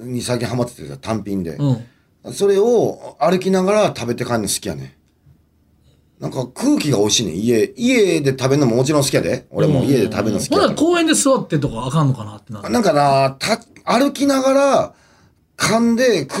[0.00, 1.72] ーに最近ハマっててさ単品で、う
[2.30, 2.32] ん。
[2.32, 4.96] それを歩きながら食べて帰るの好きやね
[6.22, 7.32] なんか空気が美味しいね。
[7.32, 9.44] 家家で食べるのももちろん好きやで。
[9.50, 10.68] 俺も家で食べるの好きほやけど。
[10.68, 14.94] な公園で座ってとかあかんのかなってななんかなた歩きながら
[15.56, 16.40] 噛んで空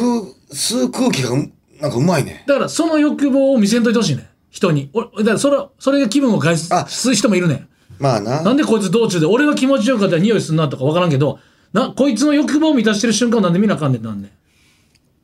[0.52, 2.44] 吸う空気がうなんかうまいね。
[2.46, 4.30] だからその欲望を見せんといてほしいね。
[4.50, 4.88] 人に。
[4.92, 6.86] 俺だからそれそれが気分を害すあ。
[6.86, 7.54] す人もいるね。
[7.54, 7.68] ん
[7.98, 8.40] まあな。
[8.40, 11.40] なんでこいつ道中で俺が気持ちよかったら匂いすんなとかわからんけど
[11.72, 14.30] なこいつの欲望を満たしてる瞬間をなんで見なあかんねんなんねん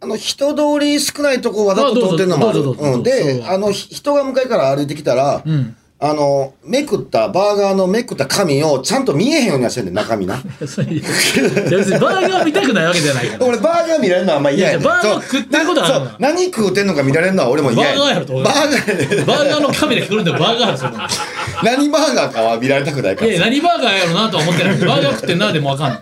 [0.00, 2.60] あの人通り少ないとこわざと通ってんのもある。
[2.60, 5.76] うん、であのひ人が向かいから歩いてきたら、ん。
[6.00, 10.36] あのめくったバーガーのめくった紙をちゃんと見えへんようにはしてんねん中身な。
[10.60, 13.44] 別にバーガー見たくないわけじゃないから。
[13.44, 14.82] 俺バーガー見られるのはあんま嫌やねん。
[14.82, 15.22] いやバーガーそう。
[15.22, 20.92] 食ってることある何食うてんのか見られるのは俺も嫌やバーガーやろとバーガーバーガーの紙で来るんだよバーガーですよ
[21.64, 23.30] 何バーガーかは見られたくないから。
[23.32, 24.76] いや何バーガーやろなとは思ってない。
[24.76, 25.98] バーガー食ってんなでもわかんない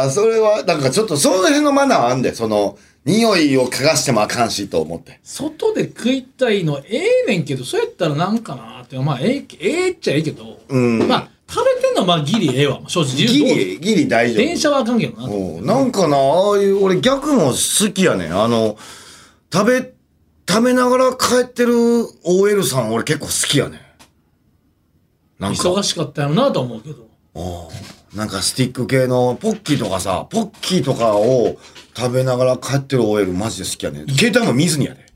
[0.00, 5.20] あそれはなんかちょっとその辺のマナーあんでその匂いを嗅がしてもあかんしと思って。
[5.22, 8.98] 外で食いたいのええねんけどそうやったらなんかなって。
[8.98, 11.08] まあええええっちゃええけど、ん。
[11.08, 12.80] まあ食べてんのはまあギリええわ。
[12.86, 13.14] 正直。
[13.16, 14.36] ギリギリ大丈夫。
[14.46, 15.28] 電車はあかんけどな。
[15.28, 18.36] うんなんかな、ああいう、俺逆も好きやねん。
[18.40, 18.76] あの、
[19.52, 19.92] 食べ、
[20.48, 21.74] 食べながら帰ってる
[22.24, 23.80] OL さん俺結構好きやねん。
[25.42, 27.08] なんか、忙しかったやろなとは思うけど
[28.14, 31.56] なんかスティック系のポッキーとかさ、ポッキーとかを
[31.96, 34.08] 食べながら帰ってる OL マジで好きやねん。
[34.08, 35.06] 携帯も見ずにやで。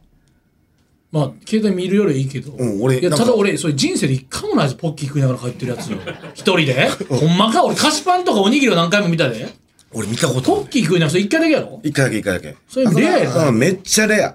[1.13, 5.99] まあ携帯見るよりいいけど、うん俺なんかいやただ俺それ人生で一回もないですポッキー食いながら帰ってるやつよ
[6.35, 9.47] 一人でほんまか俺菓子パンとかおにぎりを何回も見たで
[9.93, 11.81] 俺見たことないポッキー食いながら一回だけやろ？
[11.85, 12.57] 一回だけ一回だけ。
[12.69, 14.35] それレアやなうんめっちゃレア。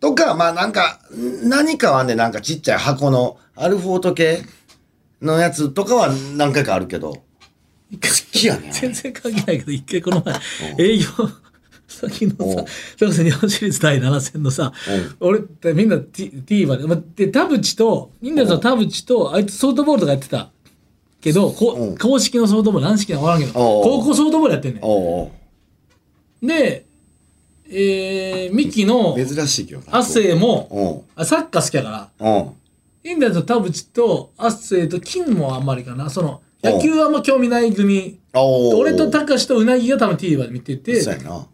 [0.00, 4.42] とか、まあなんか、ん何かはね、なんかちっちゃい箱のアルフォート系
[5.20, 7.22] のやつとかは何回かあるけど、
[7.92, 7.98] 好
[8.32, 8.70] きやね。
[8.72, 11.04] 全然関係ないけど一回この前営業
[11.88, 12.64] 先のさ
[12.96, 14.72] それこそ日本シリーズ第7戦のさ
[15.20, 20.50] 俺ってみんな TVer で,、まあ、で田淵とみんなの田淵とあいつソフトボールとかやってた
[21.20, 26.84] けどこうん公式のソフトボール軟式は分からんけど高校ソフトボールやってんねんで
[27.70, 29.98] えー、ミキの珍しいけどな。
[29.98, 31.22] 亜生も、うん。
[31.22, 32.54] あサッカー好きやから、うん。
[33.04, 36.08] インディアンズの田淵と亜生と金もあんまりかな。
[36.08, 38.18] その、野球はあんま興味ない組。
[38.34, 41.00] 俺と高志とうなぎが多分 TVer で見てて、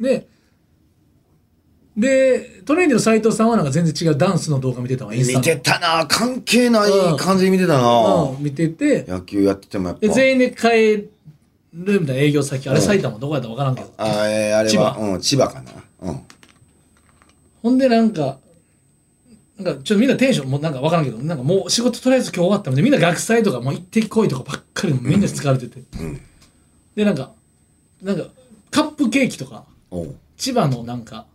[0.00, 0.26] で、
[1.96, 6.06] で、トレーニングの斎藤さんはなんか全然違うダンスの動画見てたわ、インスタの見てたな。
[6.08, 8.22] 関係ない感じで見てたな。
[8.24, 10.00] うん、見てて、野球やっててもやっぱ。
[10.00, 11.08] で、全員で帰
[11.72, 13.18] るみたいな営業先、あれ埼玉？
[13.18, 13.92] どこやったか分からんけど。
[13.96, 14.70] あえーあれは？
[14.70, 14.96] 千葉。
[15.00, 15.70] うん千葉かな。
[16.02, 16.20] うん。
[17.62, 18.38] ほんでなんか、
[19.58, 25.82] なんかちょっとみんなテンションもうなんか分からんけど、なんかもう仕事とりあえず今日終わったので、みんな学祭とかもう行ってこいとかばっかりみんな疲れてて。
[26.96, 27.32] で、なんか、
[28.02, 28.24] なんか、
[28.70, 29.64] カップケーキとか、
[30.36, 31.26] 千葉のなんか、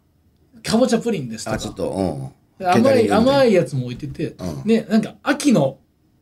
[0.64, 1.56] かぼちゃプリンですとか。
[1.56, 4.64] あちょっ、と甘い甘いいやつも置いてて、うん。
[4.66, 5.78] ね、なんか秋の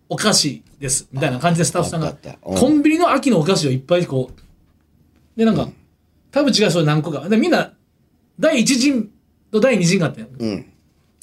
[0.08, 2.16] お菓子ですみたいな感じでスタッフさんが。
[2.42, 5.70] コンビニの秋のお菓子をいっぱいこうでなんか
[6.32, 7.28] 田淵がそれ何個か。
[7.28, 7.74] でみんな
[8.40, 9.10] 第一陣
[9.52, 10.22] と第二陣があって。
[10.22, 10.66] うん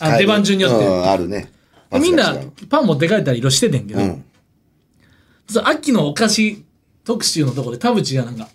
[0.00, 1.50] あ出番順によって、うんあるね。
[1.90, 2.34] でみんな
[2.68, 4.24] パン持って帰ったり色しててんけど、うん。
[5.64, 6.64] 秋のお菓子
[7.04, 8.48] 特集のところで田淵がなんか、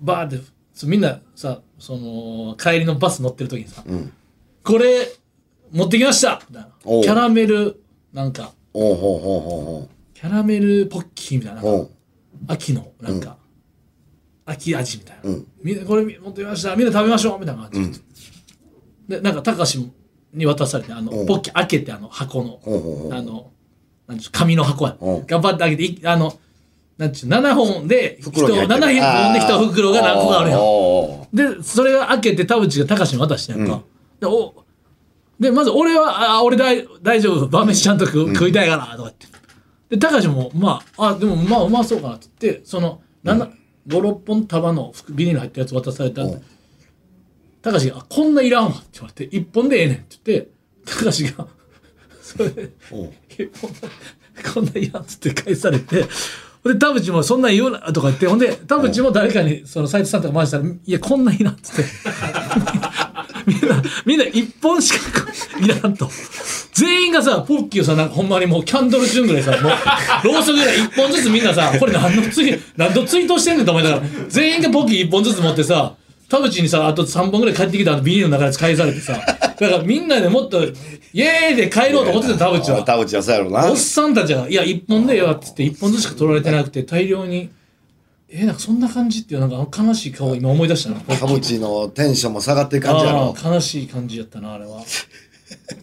[0.00, 4.12] バーってそうみんなさその帰りのバス乗ってる時にさ、ん。
[4.62, 5.12] これ
[5.70, 6.40] 持ってきました！
[6.48, 7.02] みたいなおう。
[7.02, 7.80] キャラメル
[8.12, 8.52] なんか。
[8.72, 11.60] おうほうほうほキャラメルポッキーみたいな。
[11.60, 11.72] うほう。
[11.74, 11.90] おう
[12.48, 13.36] 秋のなんか、
[14.46, 15.46] 秋味みたいな、うん。
[15.62, 16.74] みんなこれ持ってきました！
[16.74, 17.40] みんな食べましょう！
[17.40, 18.02] みたいな感じ、
[19.08, 19.90] でなんか高志
[20.34, 21.26] に渡されてあのうん。
[21.26, 22.60] ポッキー開けてあの箱の、
[23.12, 23.50] あの
[24.06, 24.96] なんちゅう紙の箱や。
[25.00, 25.26] うん。
[25.26, 26.38] 頑張って開けていあの
[26.98, 28.74] なんちゅう7本で人袋に入って。
[28.74, 31.56] る7本で1袋が何個かあるやん。
[31.56, 33.68] でそれが開けて田淵が高志に渡してんやん。
[33.68, 33.82] か、
[34.20, 34.54] でお
[35.38, 39.26] でまず俺は「あ俺大大丈夫晩飯ちゃんと食,、食いたいから」とか言って。
[39.90, 43.00] で高志もまああでもまあうまそうかなって言ってその
[43.88, 46.22] 56本束の服ビニール入ったやつ渡された
[47.64, 50.48] うん高志があ「こんないらんわ」って言われて「1本でええねん」って言って
[50.84, 51.46] 高志が
[52.22, 53.48] それでおう「え
[54.52, 56.04] こんないらん」っつって返されて
[56.64, 61.84] で田淵も「そんなん言うな」とか言ってほんで田淵も誰かにその斎藤さんとか回したら「いやこんなんいらん」っつって
[63.46, 65.26] みんなみんな1本しか
[65.60, 66.10] いらんと
[66.72, 75.94] 全員がさポッキーをさなんかほんまにもうキャンドルチューンぐらいさもうろうそくぐらい1本ずつみんなさこれ何のツイ何のツイートしてんねんと思いながら全員がポッキー1本ずつ持ってさ
[76.34, 79.14] 田淵にさあと3本ぐらい帰ってきたあのビニールの中で返されてさ。
[79.14, 80.72] だからみんなでもっとイ
[81.20, 82.82] エーイで帰ろうと思ってた田淵は。
[82.82, 83.70] 田淵はそうやろな。
[83.70, 87.50] おっさんたちが「いや一本でよ」っつって一本ずつしか取られてなくて大量に。
[88.28, 93.36] えー、なんかそんな感じっていうなんか悲しい顔を今思い出したな田淵のテンションも下がってる感じやあろ。
[93.40, 94.82] あ悲しい感じやったなあれは。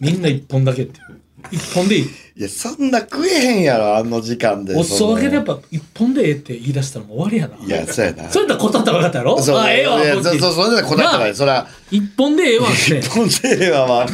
[0.00, 1.00] みんな一本だけって
[1.50, 2.10] 一本でいい？
[2.34, 4.74] いやそんな食えへんやろあの時間で。
[4.74, 7.66] お裾分けでやっぱぱ一本でええって言い出したらもう終わりやな。
[7.66, 8.30] いやそうやな。
[8.30, 9.42] それやったら断ったら分かったやろ？
[9.42, 9.58] そう。
[9.58, 12.98] あええわそうそうそれで答えたからなそら一本でええわって。
[12.98, 13.28] 一本
[13.58, 14.06] ではまあ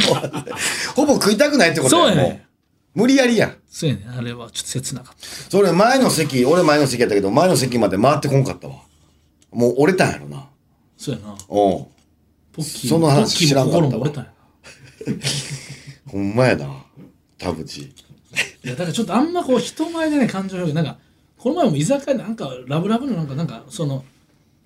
[0.97, 2.47] ほぼ食いたくないってことやもそうやね
[2.97, 3.57] う無理やりやん。
[3.71, 5.27] そうやねあれはちょっと切なかった。
[5.51, 8.75] それ前の席俺前の席やったけど前の席まで回ってこんかったわ。
[9.53, 10.49] もう折れたんやろな。
[10.97, 11.33] そうやな。
[11.33, 11.35] う。
[11.35, 11.87] んポ
[12.63, 14.09] ッキーその話知らんかったわ。
[16.11, 16.67] ほんまやな
[17.39, 17.83] 田淵。
[17.83, 17.89] い
[18.63, 20.99] やだからちょっとあんまこう人前でね感情表現なんか
[21.39, 24.05] この前も居酒屋でなんかラブラブのなんかなんかその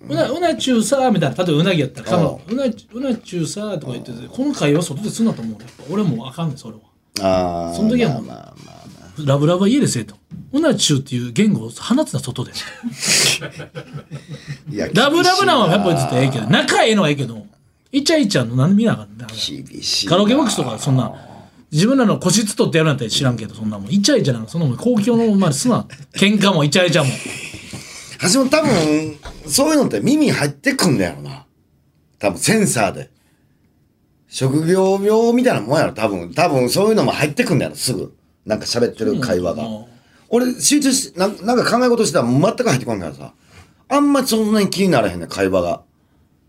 [0.01, 2.21] うなうなちゅうさみたいな例えばうなぎやったらう
[2.55, 6.81] なうなちゅうさとか言っててこの会話外ですんなと思うやっぱ俺もうあかんねんそれは。
[7.21, 10.15] ああその時はもうまあまあまあラブラブは家でせえと。
[10.51, 12.51] うなちゅうっていう言語を放つな外で。
[14.69, 17.45] いやラブラブなんはやっぱりずっとええけど仲ええのはええけど
[17.91, 20.09] イチャイチャの何で見なあかんねん厳しいな。
[20.09, 21.13] カラオケボックスとかそんな
[21.73, 23.91] 自分らの個室取ってやるなんて知らんけどそんなもん。
[23.91, 24.77] イチャイチャなんかそんなもん。
[24.77, 27.09] 公共のまですな喧嘩もイチャイチャも。
[28.21, 31.45] 橋本多分そういうのって耳入ってくんだよな。
[32.19, 33.09] 多分センサーで。
[34.27, 36.31] 職業病みたいなもんやろ多分。
[36.33, 38.15] 多分そういうのも入ってくんだよすぐ。
[38.45, 39.85] なんか喋ってる会話が、うん
[40.35, 43.33] 俺集中しなんなんか考え事してたら全く入ってこんからさ。
[43.87, 45.83] あんまそんなに気にならへんねん会話が。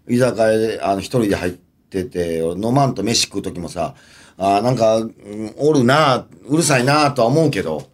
[0.08, 1.52] 居酒屋であの一人で入っ
[1.90, 3.94] てて俺飲まんと飯食う時もさ
[4.36, 7.88] あーなんか、うんおるなうるさいなとは思うけど。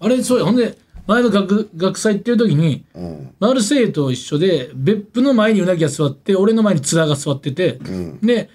[0.00, 0.44] あれそうや。
[0.44, 0.76] ほんで
[1.06, 2.84] 前の学学祭っていう時に、
[3.38, 7.78] マルセイユと一緒で別府の前にうなぎが座って俺の前に面が座ってて、
[8.22, 8.48] で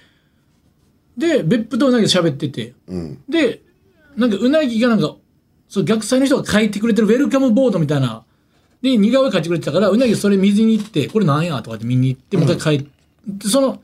[1.17, 2.73] で別府とうなぎが喋ってて、
[3.27, 3.61] で
[4.17, 5.15] なんかうなぎがなんか
[5.67, 8.23] そう逆祭の人が書いてくれてるウェルカムボードみたいな
[8.81, 13.81] で似顔絵描いてくれてたからうなぎそれ水に行ってこれなんやとかって見に行ってもう一回帰って、その、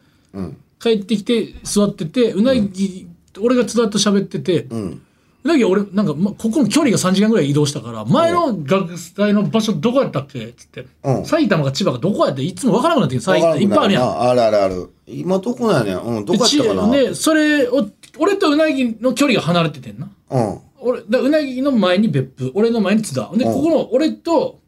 [0.80, 3.08] 帰ってきて座っててうなぎ、
[3.42, 10.54] 俺が津田と喋ってて、ううなぎ俺、なんか、ま、ここの距離が3時間ぐらい移動したから、前の学祭の場所どこやったっけ？
[10.54, 14.22] つって、うん埼玉か千葉かどこやっていつもわからなくなってん埼玉いっぱいあるやん。
[14.22, 14.90] あるあるある。
[15.06, 16.18] 今どこなんやねん。
[16.18, 16.92] うん、どこやったかな？
[16.92, 20.10] で、それを、俺とうなぎの距離が離れててんな。
[20.32, 20.60] うん。
[20.80, 23.30] 俺、だうなぎの前に別府、俺の前に津田。
[23.36, 24.62] で、ここの、俺と、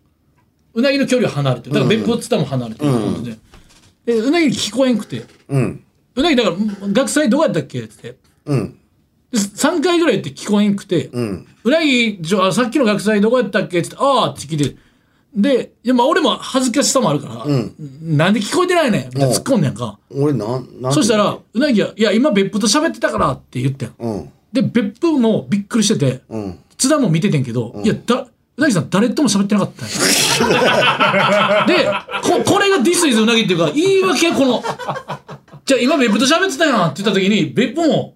[0.75, 1.73] うなぎの距離は離れてる。
[1.73, 3.38] だから別府と津田も離れてるってことで。
[4.06, 5.25] で、うなぎに聞こえんくて。
[5.49, 5.84] うん。
[6.15, 6.56] うなぎだから、
[6.89, 7.80] 学祭どこやったっけ？
[7.80, 8.27] ってって。
[8.47, 8.79] うん。
[9.31, 11.47] で3回ぐらい言って聞こえんくて、うん。
[11.83, 13.79] ぎ、ちょあさっきの学祭どこやったっけ？
[13.79, 14.77] って言って、ああって聞いて、
[15.36, 19.01] で、いやまあ俺も恥ずかしさもあるから、なんで聞こえてないねん？
[19.07, 19.99] って突っ込んでんか。
[20.10, 23.93] 俺なん、なんそしたら、うなぎは、いや、今別府と喋ってたからって言ってん。
[23.99, 24.29] うん。
[24.53, 26.60] で、別府もびっくりしてて、うん。
[26.77, 31.86] 津田も見ててんけど、いや、だ、うなぎさん誰とも喋ってなかったんやで、
[32.23, 34.63] こ、これが This is うなぎっていうか、言い訳この、
[35.65, 38.15] じゃあ今別府と喋ってたやんって言った時に、別府も、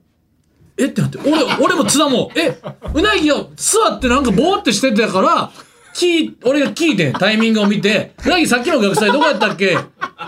[0.84, 0.88] え？
[0.88, 2.58] ってなって、俺、俺も津田も、え、
[2.94, 5.52] うなぎが座ってなんかボーってしてたから、
[5.96, 9.78] 聞、俺が聞いてタイミングを見て、うなぎさっきの学祭どこやったっけ？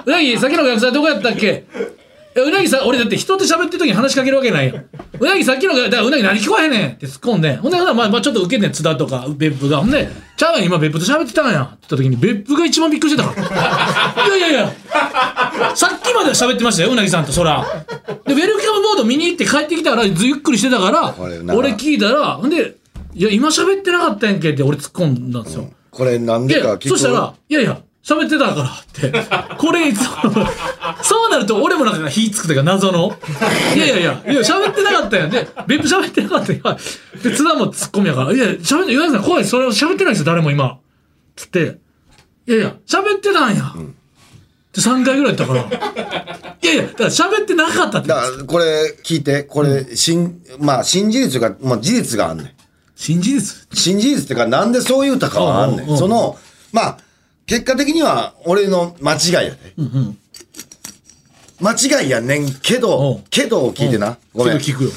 [0.06, 1.66] うなぎさっきの学祭どこやったっけ？
[2.36, 4.86] いやうなぎさ、俺だって人と喋ってる時に話しかけるわけないやん。
[5.20, 9.78] うなぎさっきの、だからうなぎ何聞こえへんねんって突っ込んで、ほんで、ほんならまあ、まあちょっと受けてん、津田とか、別府が。
[9.78, 11.62] ほんで、ちゃうやん、今別府と喋ってたんや。
[11.62, 14.26] って言った時に、別府が一番びっくりしてたから。
[14.26, 14.74] いやいやいや、
[15.76, 17.64] さっきまでは喋ってましたよ、うなぎさんと、そら。
[18.26, 21.16] で、ウェルカムボード見に行って帰ってきたから、ずゆっくりしてたから
[21.56, 22.76] 俺聞いたら、ほんで、
[23.14, 25.70] いや、今喋ってなかったやんけって俺突っ込んだんですよ。
[25.92, 29.12] これなんでか聞くそしたら、いやいや、喋ってたからって。
[29.58, 30.34] これ、そ う
[31.04, 33.16] そうなると俺もなんか火つくというか謎の。
[33.76, 35.30] いやいやいや、いや、喋ってなかったやん。
[35.30, 36.62] で、別府喋ってなかったやん。
[36.64, 40.80] で、津田も突っ込みやから、いや、喋って、岩井さん怖い、それを喋ってないですよ、誰も今。
[41.36, 41.78] つって、
[42.48, 43.74] いやいや、喋ってたんや。
[44.74, 45.62] で、3回ぐらいやったから。
[46.62, 48.16] いやいや、だから喋ってなかったってだ。
[48.16, 52.50] から、これ聞いて、これ、新、まあ、新事実が、まあ、事実があんねん。
[52.96, 53.68] 新事実？
[53.74, 55.80] 新事実っていうか、なんでそう言うたかはあんねん。
[55.80, 56.38] うんうんうんその、
[56.72, 56.98] まあ、
[57.46, 59.58] 結果的には、俺の間違いやで。
[61.60, 64.18] 間違いやねんけうんど、けどを聞いてな。
[64.34, 64.58] ごめん。
[64.58, 64.90] 聞くよ。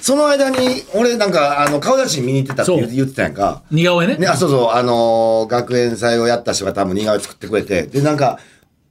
[0.00, 3.62] その間に、俺なんか、あの、顔出し見に行ってたって言ってたやんか。
[3.70, 4.16] 似顔絵ね。
[4.16, 8.38] ね、あ、そうそう、あのー学園祭をやった人が多分似顔絵作ってくれて、で、なんか、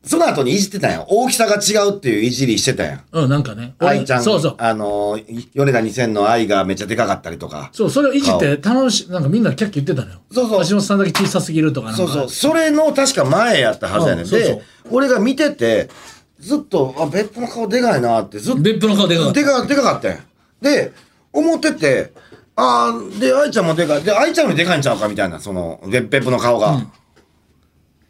[0.06, 1.06] その後にいじってたんや。
[1.08, 3.04] 大きさが違うっていういじりしてたやん。
[3.14, 3.74] うん、なんかね。
[3.80, 4.56] 俺愛ちゃん、そうそう。
[4.58, 7.70] あのー米田2000の愛がめっちゃでかかったりとか。
[7.72, 10.22] そう、それをいじって楽しい、なんかみんなキャッキャ言ってたのよ。
[10.30, 12.04] そうそう橋本さんだけ小さすぎるとかなんか。
[12.06, 12.30] そうそう。
[12.30, 14.26] それの確か前やったはずやねん。
[14.26, 14.62] うんで、
[14.92, 15.90] 俺が見てて、
[16.38, 18.62] ずっと、あ、別府の顔でかいなって、ずっと。
[18.62, 20.20] 別府の顔でかかったでか、でかかったんや。
[20.62, 20.92] で、
[21.32, 22.12] 思ってて、
[22.56, 24.04] あーで、愛ちゃんもでかい。
[24.04, 26.86] で、愛ちゃんよりでかいんちゃうかみたいな、その、別別府の顔が。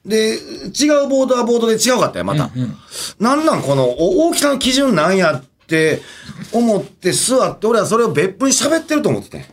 [0.05, 2.49] で、違うボードはボードで違うかったよ、また。
[3.19, 6.01] なんなんこの、お大きさの基準なんやって
[6.51, 9.45] 思って座って、俺はそれを別府に喋ってると思ってて。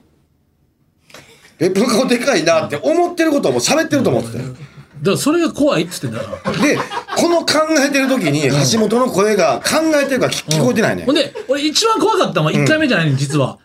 [1.58, 4.38] 別府の顔でかいなって思ってることをもう喋ってると思ってて。
[4.38, 4.54] だか
[5.02, 6.52] らそれが怖いっつってんだから。
[6.52, 6.76] で、
[7.16, 11.04] この考えてる時に橋本の声が考えてるから聞聞こえてないね。
[11.04, 13.58] ほんで、俺一番怖かったのは1回目じゃないねん、実は。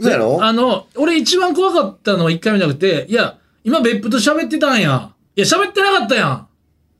[0.00, 0.42] そうやろ？
[0.42, 5.12] あの、俺一番怖かったのは1回目じゃなくて、いや、今別府と喋ってたんや。
[5.36, 6.48] いや、喋ってなかったやん。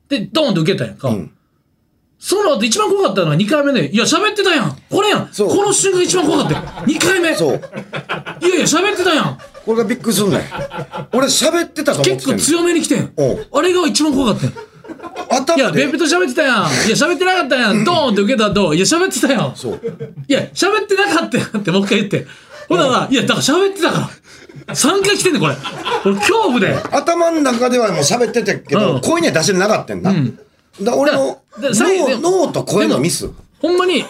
[0.08, 1.10] で、ドーンと受けたやんか。
[1.10, 1.30] ん
[2.18, 4.76] その後一番怖かったのは2回目で、いや、喋ってたやん。
[4.90, 5.28] これやん。
[5.30, 6.64] そうこの瞬間一番怖かったよ。
[6.86, 7.34] 2回目。
[7.34, 7.60] そう。
[8.40, 9.38] いやいや、喋ってたやん。
[9.64, 10.40] これがびっくりすんねん。
[11.12, 13.12] 俺喋ってたと思って結構強めに来てん。
[13.16, 14.52] おうあれが一番怖かったよ。
[14.52, 16.54] いや、頭でベップと喋ってたやん。
[16.54, 17.84] いや、喋ってなかったやん。
[17.84, 19.54] ドーンって受けた後、いや、喋ってたやん。
[19.54, 19.80] そう。
[20.26, 22.26] いや、喋ってなかったやんってもう一回言って。
[22.68, 24.10] ほんなら、いや、だから喋ってたから。
[24.68, 25.56] 3回来てんねん、これ。
[26.04, 26.74] 俺、恐怖で。
[26.90, 30.12] 頭の中ではもう喋ってたけど、うん声には出してなかったんだ。
[30.82, 33.30] だ俺のだだ最後で脳脳と声のミス。
[33.60, 34.06] ほんまに、うん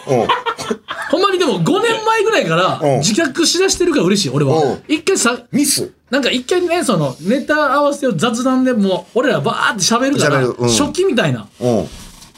[1.11, 4.83] ほんまにでも5年前ぐらいからうん自覚しだしてるから嬉しい、俺うはん。
[4.87, 5.91] 一回さ、ミス。
[6.09, 11.87] なんか一回ね、その、ネタ合わせを雑談でもう、俺らバーって喋るから、喋るうん初期みたいな、うん。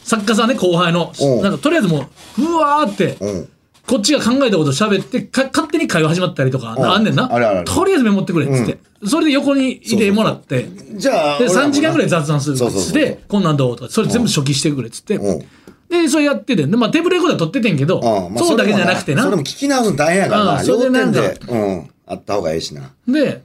[0.03, 2.05] 作家さんね、後輩のうん、なんかとりあえずも
[2.37, 3.49] う、うわーって、うん。
[3.87, 7.33] こっちが考えたことを喋って、か勝手に会話始まったりとか、うんあんねんな。
[7.33, 8.77] あるあるあるとりあえずメモってくれっつって。
[9.07, 10.67] それで横にいてもらって。
[10.95, 15.15] じゃあ、で、俺らもな3時間ぐらい雑談するそうそうそうで、こんなんどうとか、それ全部初期してくれっつって。
[15.15, 15.45] うん
[15.89, 19.37] で、それやってて、で、まあ、テーブルレコーダー撮っててんけど、うんまあそうだけじゃなくてなそれ。
[19.37, 20.61] も聞き直すの大変やからうな。
[20.61, 21.89] んそれでなんかで、うん。
[22.07, 22.91] あった方がええしな。
[23.07, 23.41] で、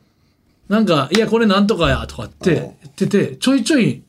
[0.68, 4.02] なんか、いや、これなんとかや、とかって言ってて、ちょいちょい、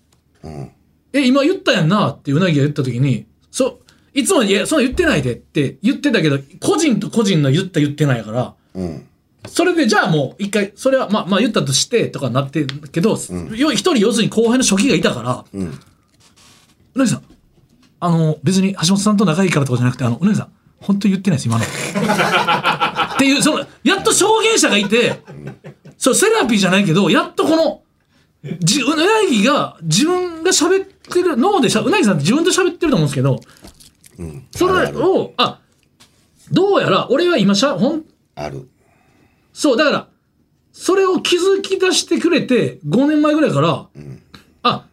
[1.13, 3.82] え、今言ったやんなってうなぎが言った時に、そう、
[4.14, 9.07] いつも、いや、そんな言ってないでって言ってたけど、個人と個人の言った言ってないやから、うん。
[9.47, 13.18] それで、じゃあもう一回、それは、まあ、まあ言ったとして、とかなってるけど、
[13.55, 17.24] よ一人要するに後輩の初期がいたから、うなぎさん、
[17.99, 21.66] あの、別に橋本さんと仲いいからとかじゃなくて、あの、うなぎさん、本当に言ってないです、今の。
[23.16, 25.20] っていう、その、やっと証言者がいて、
[25.97, 27.82] そう、セラピーじゃないけど、やっとこの、
[28.59, 33.39] じうなぎが自分が喋ってる、脳でしゃ、うなぎさんって自分と喋ってると思うんですけど、
[34.51, 35.59] それを、あ、
[36.51, 38.05] どうやら、俺は今しゃ、ほん、
[38.36, 38.68] ある。
[39.53, 40.07] そう、だから、
[40.72, 43.88] それを気づき出してくれて、5年前ぐらいから、
[44.64, 44.86] あ、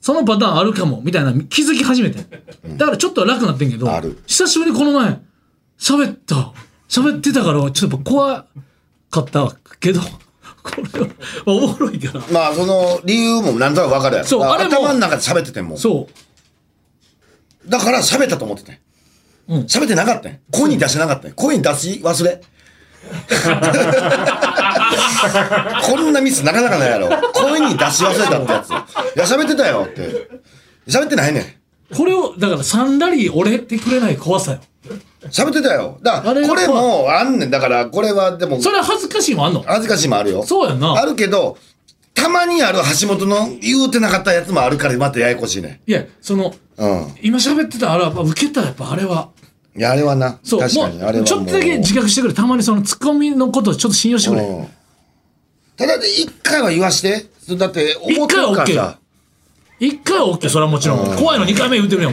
[0.00, 2.24] そのパターンあるかも、みたいな気づき始めて。
[2.76, 5.20] だからちょっと楽になってんけどある、久しぶりにこの前、
[5.78, 6.52] 喋った。
[6.88, 8.46] 喋ってたから、ちょっと怖
[9.10, 10.00] かったけど、
[10.62, 11.08] これは、
[11.46, 12.24] おもろいから。
[12.30, 14.28] まあ、その理由もなんとなくわかるやろ。
[14.28, 15.78] そうあれも頭の中で喋っててんもん。
[15.78, 16.14] そう。
[17.66, 18.80] だから喋ったと思ってて。
[19.48, 22.40] うん喋ってなかったん声に出してなかったん声に出し忘れ。
[25.84, 27.08] こんなミスなかなかないやろ。
[27.32, 28.70] 声に出し忘れたってやつ。
[28.70, 28.72] い
[29.18, 30.28] や、喋ってたよって。
[30.88, 31.96] 喋ってないねん。
[31.96, 34.60] これを、だから、サンダリー折れてくれない怖さよ。
[35.30, 35.98] 喋ってたよ。
[36.02, 37.50] だから、これもあんねん。
[37.50, 39.62] だから、これはでも、それは恥ずかしいもんあんの？
[39.66, 40.42] 恥ずかしいもあるよ。
[40.44, 41.58] そうやんなあるけど、
[42.14, 45.80] たまにある橋本の言うてなかったやつもあるからまたややこしいね。
[45.86, 47.14] いや、その、うん。
[47.22, 49.30] 今喋ってたあれは、やっぱ受けたやっぱあれは。
[49.76, 50.38] いや、あれはな。
[50.42, 51.02] そう、確かに。
[51.02, 52.34] あれもはうちょっとだけ自覚してくれ。
[52.34, 54.42] たまにそのツッコミのことをちょっと信用してくれ。
[54.42, 54.68] うん
[55.74, 57.26] ただで一回は言わして。
[57.56, 58.94] だって、一回は OK よ。
[59.80, 61.16] 1回は OK それはもちろん。
[61.16, 62.12] 怖いの2回目言うてるやん。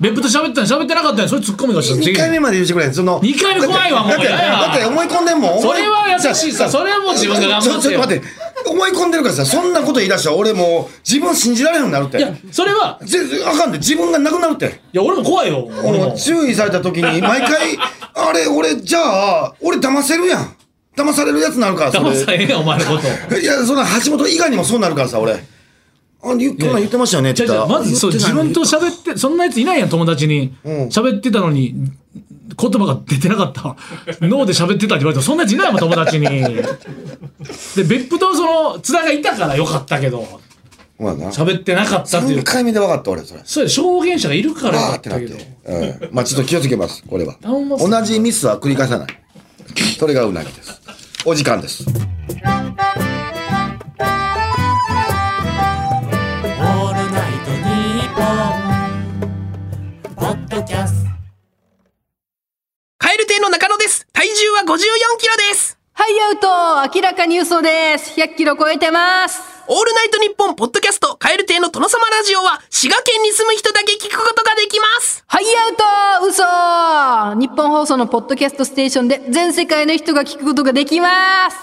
[0.00, 1.20] 別府と喋ってたの喋ってなかったん。
[1.20, 4.10] やそれツッコミがして二回目まで言うてくれその2回目怖いわもう。
[4.12, 6.68] だってだって思い込んでんもんそれは優しいさ。
[6.68, 8.26] それはもう自分が頑張ってちょっと待って。
[8.68, 12.18] 思い込んでるからさそんなこと言い出したら俺もう自分信じられへんようになるって。
[12.18, 12.98] いやそれは。
[13.02, 14.66] ぜあかんで自分がなくなるって。
[14.66, 15.68] いや俺も怖いよ。
[15.84, 17.78] 俺も注意された時に 毎回
[18.14, 19.00] あれ俺じゃ
[19.44, 20.56] あ俺騙せるやん。
[20.96, 23.36] 騙されるやつになるから騙されへんやんお前のこと。
[23.38, 25.36] いやそんな橋本以外にもそうなるからさ俺。
[26.22, 27.78] あ、言うこんなん言ってましたよねってじゃ言ったら。
[27.80, 30.54] まずそう、自分と喋って、そんなやついないやん、友達に。
[30.64, 31.74] うん喋ってたのに、
[32.58, 33.76] 言葉が出てなかった。
[34.26, 36.26] 脳で喋ってたって言われても、そんなやついないもん、友達に。
[36.28, 36.64] で、
[37.84, 40.26] 別府とその、津田がいたからよかったけど。
[40.98, 42.44] 喋ってなかったってい3う。
[42.44, 43.40] 回目で分かった、俺、それ。
[43.44, 45.38] そうや、証言者がいるからよかってなっったけど。
[45.38, 45.56] て。
[45.66, 46.14] うん。
[46.14, 47.36] まあちょっと気をつけます、これは。
[47.42, 49.08] 同じミスは繰り返さない。
[49.98, 50.80] それがうなぎです。
[51.26, 51.84] お時間です。
[66.36, 68.20] はい、アウト明らかに嘘です。
[68.20, 69.40] 100キロ超えてます。
[69.68, 75.24] オールナイトニッポンポッドキャスト、カエル亭の殿様ラジオは、滋賀県に住む人だけ聞くことができます。
[75.26, 75.72] はい、アウ
[76.22, 81.08] ト嘘日本放送のポッドキャストステーションで全世界の人が聞くことができま
[81.50, 81.56] す。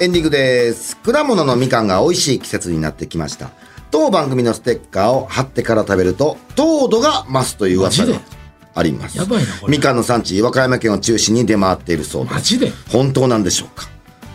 [0.00, 0.96] エンディングです。
[0.96, 3.50] 果物のみかんが美味しい季節になってきました。
[3.90, 8.35] 当番組のステッカーを貼ってから食べると、糖度が増すという噂がマジで？
[8.76, 9.18] あります。
[9.18, 12.34] やばいなこれみかんの産地、和歌山県を中心に出回っているそうです。
[12.34, 12.72] マジで？
[12.88, 13.88] 本当なんでしょうか？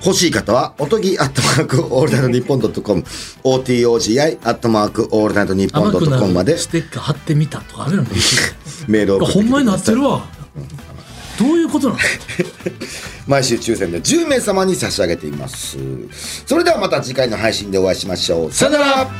[0.04, 3.04] 欲しい方は、おとぎアットマークオールナイトニッポンドットコム、
[3.44, 8.04] OTOGI アットマークオールナイトニッポンドットコムまでるステッカー貼ってみたとかあるの
[8.88, 10.26] メールを送ってほんまになってるわ。
[11.38, 12.00] どういうことなの？
[13.28, 15.78] 毎週抽選で10名様に差し上げています。
[16.48, 18.52] それではまた次回の配信でお会いしましょう。
[18.52, 19.12] さよなら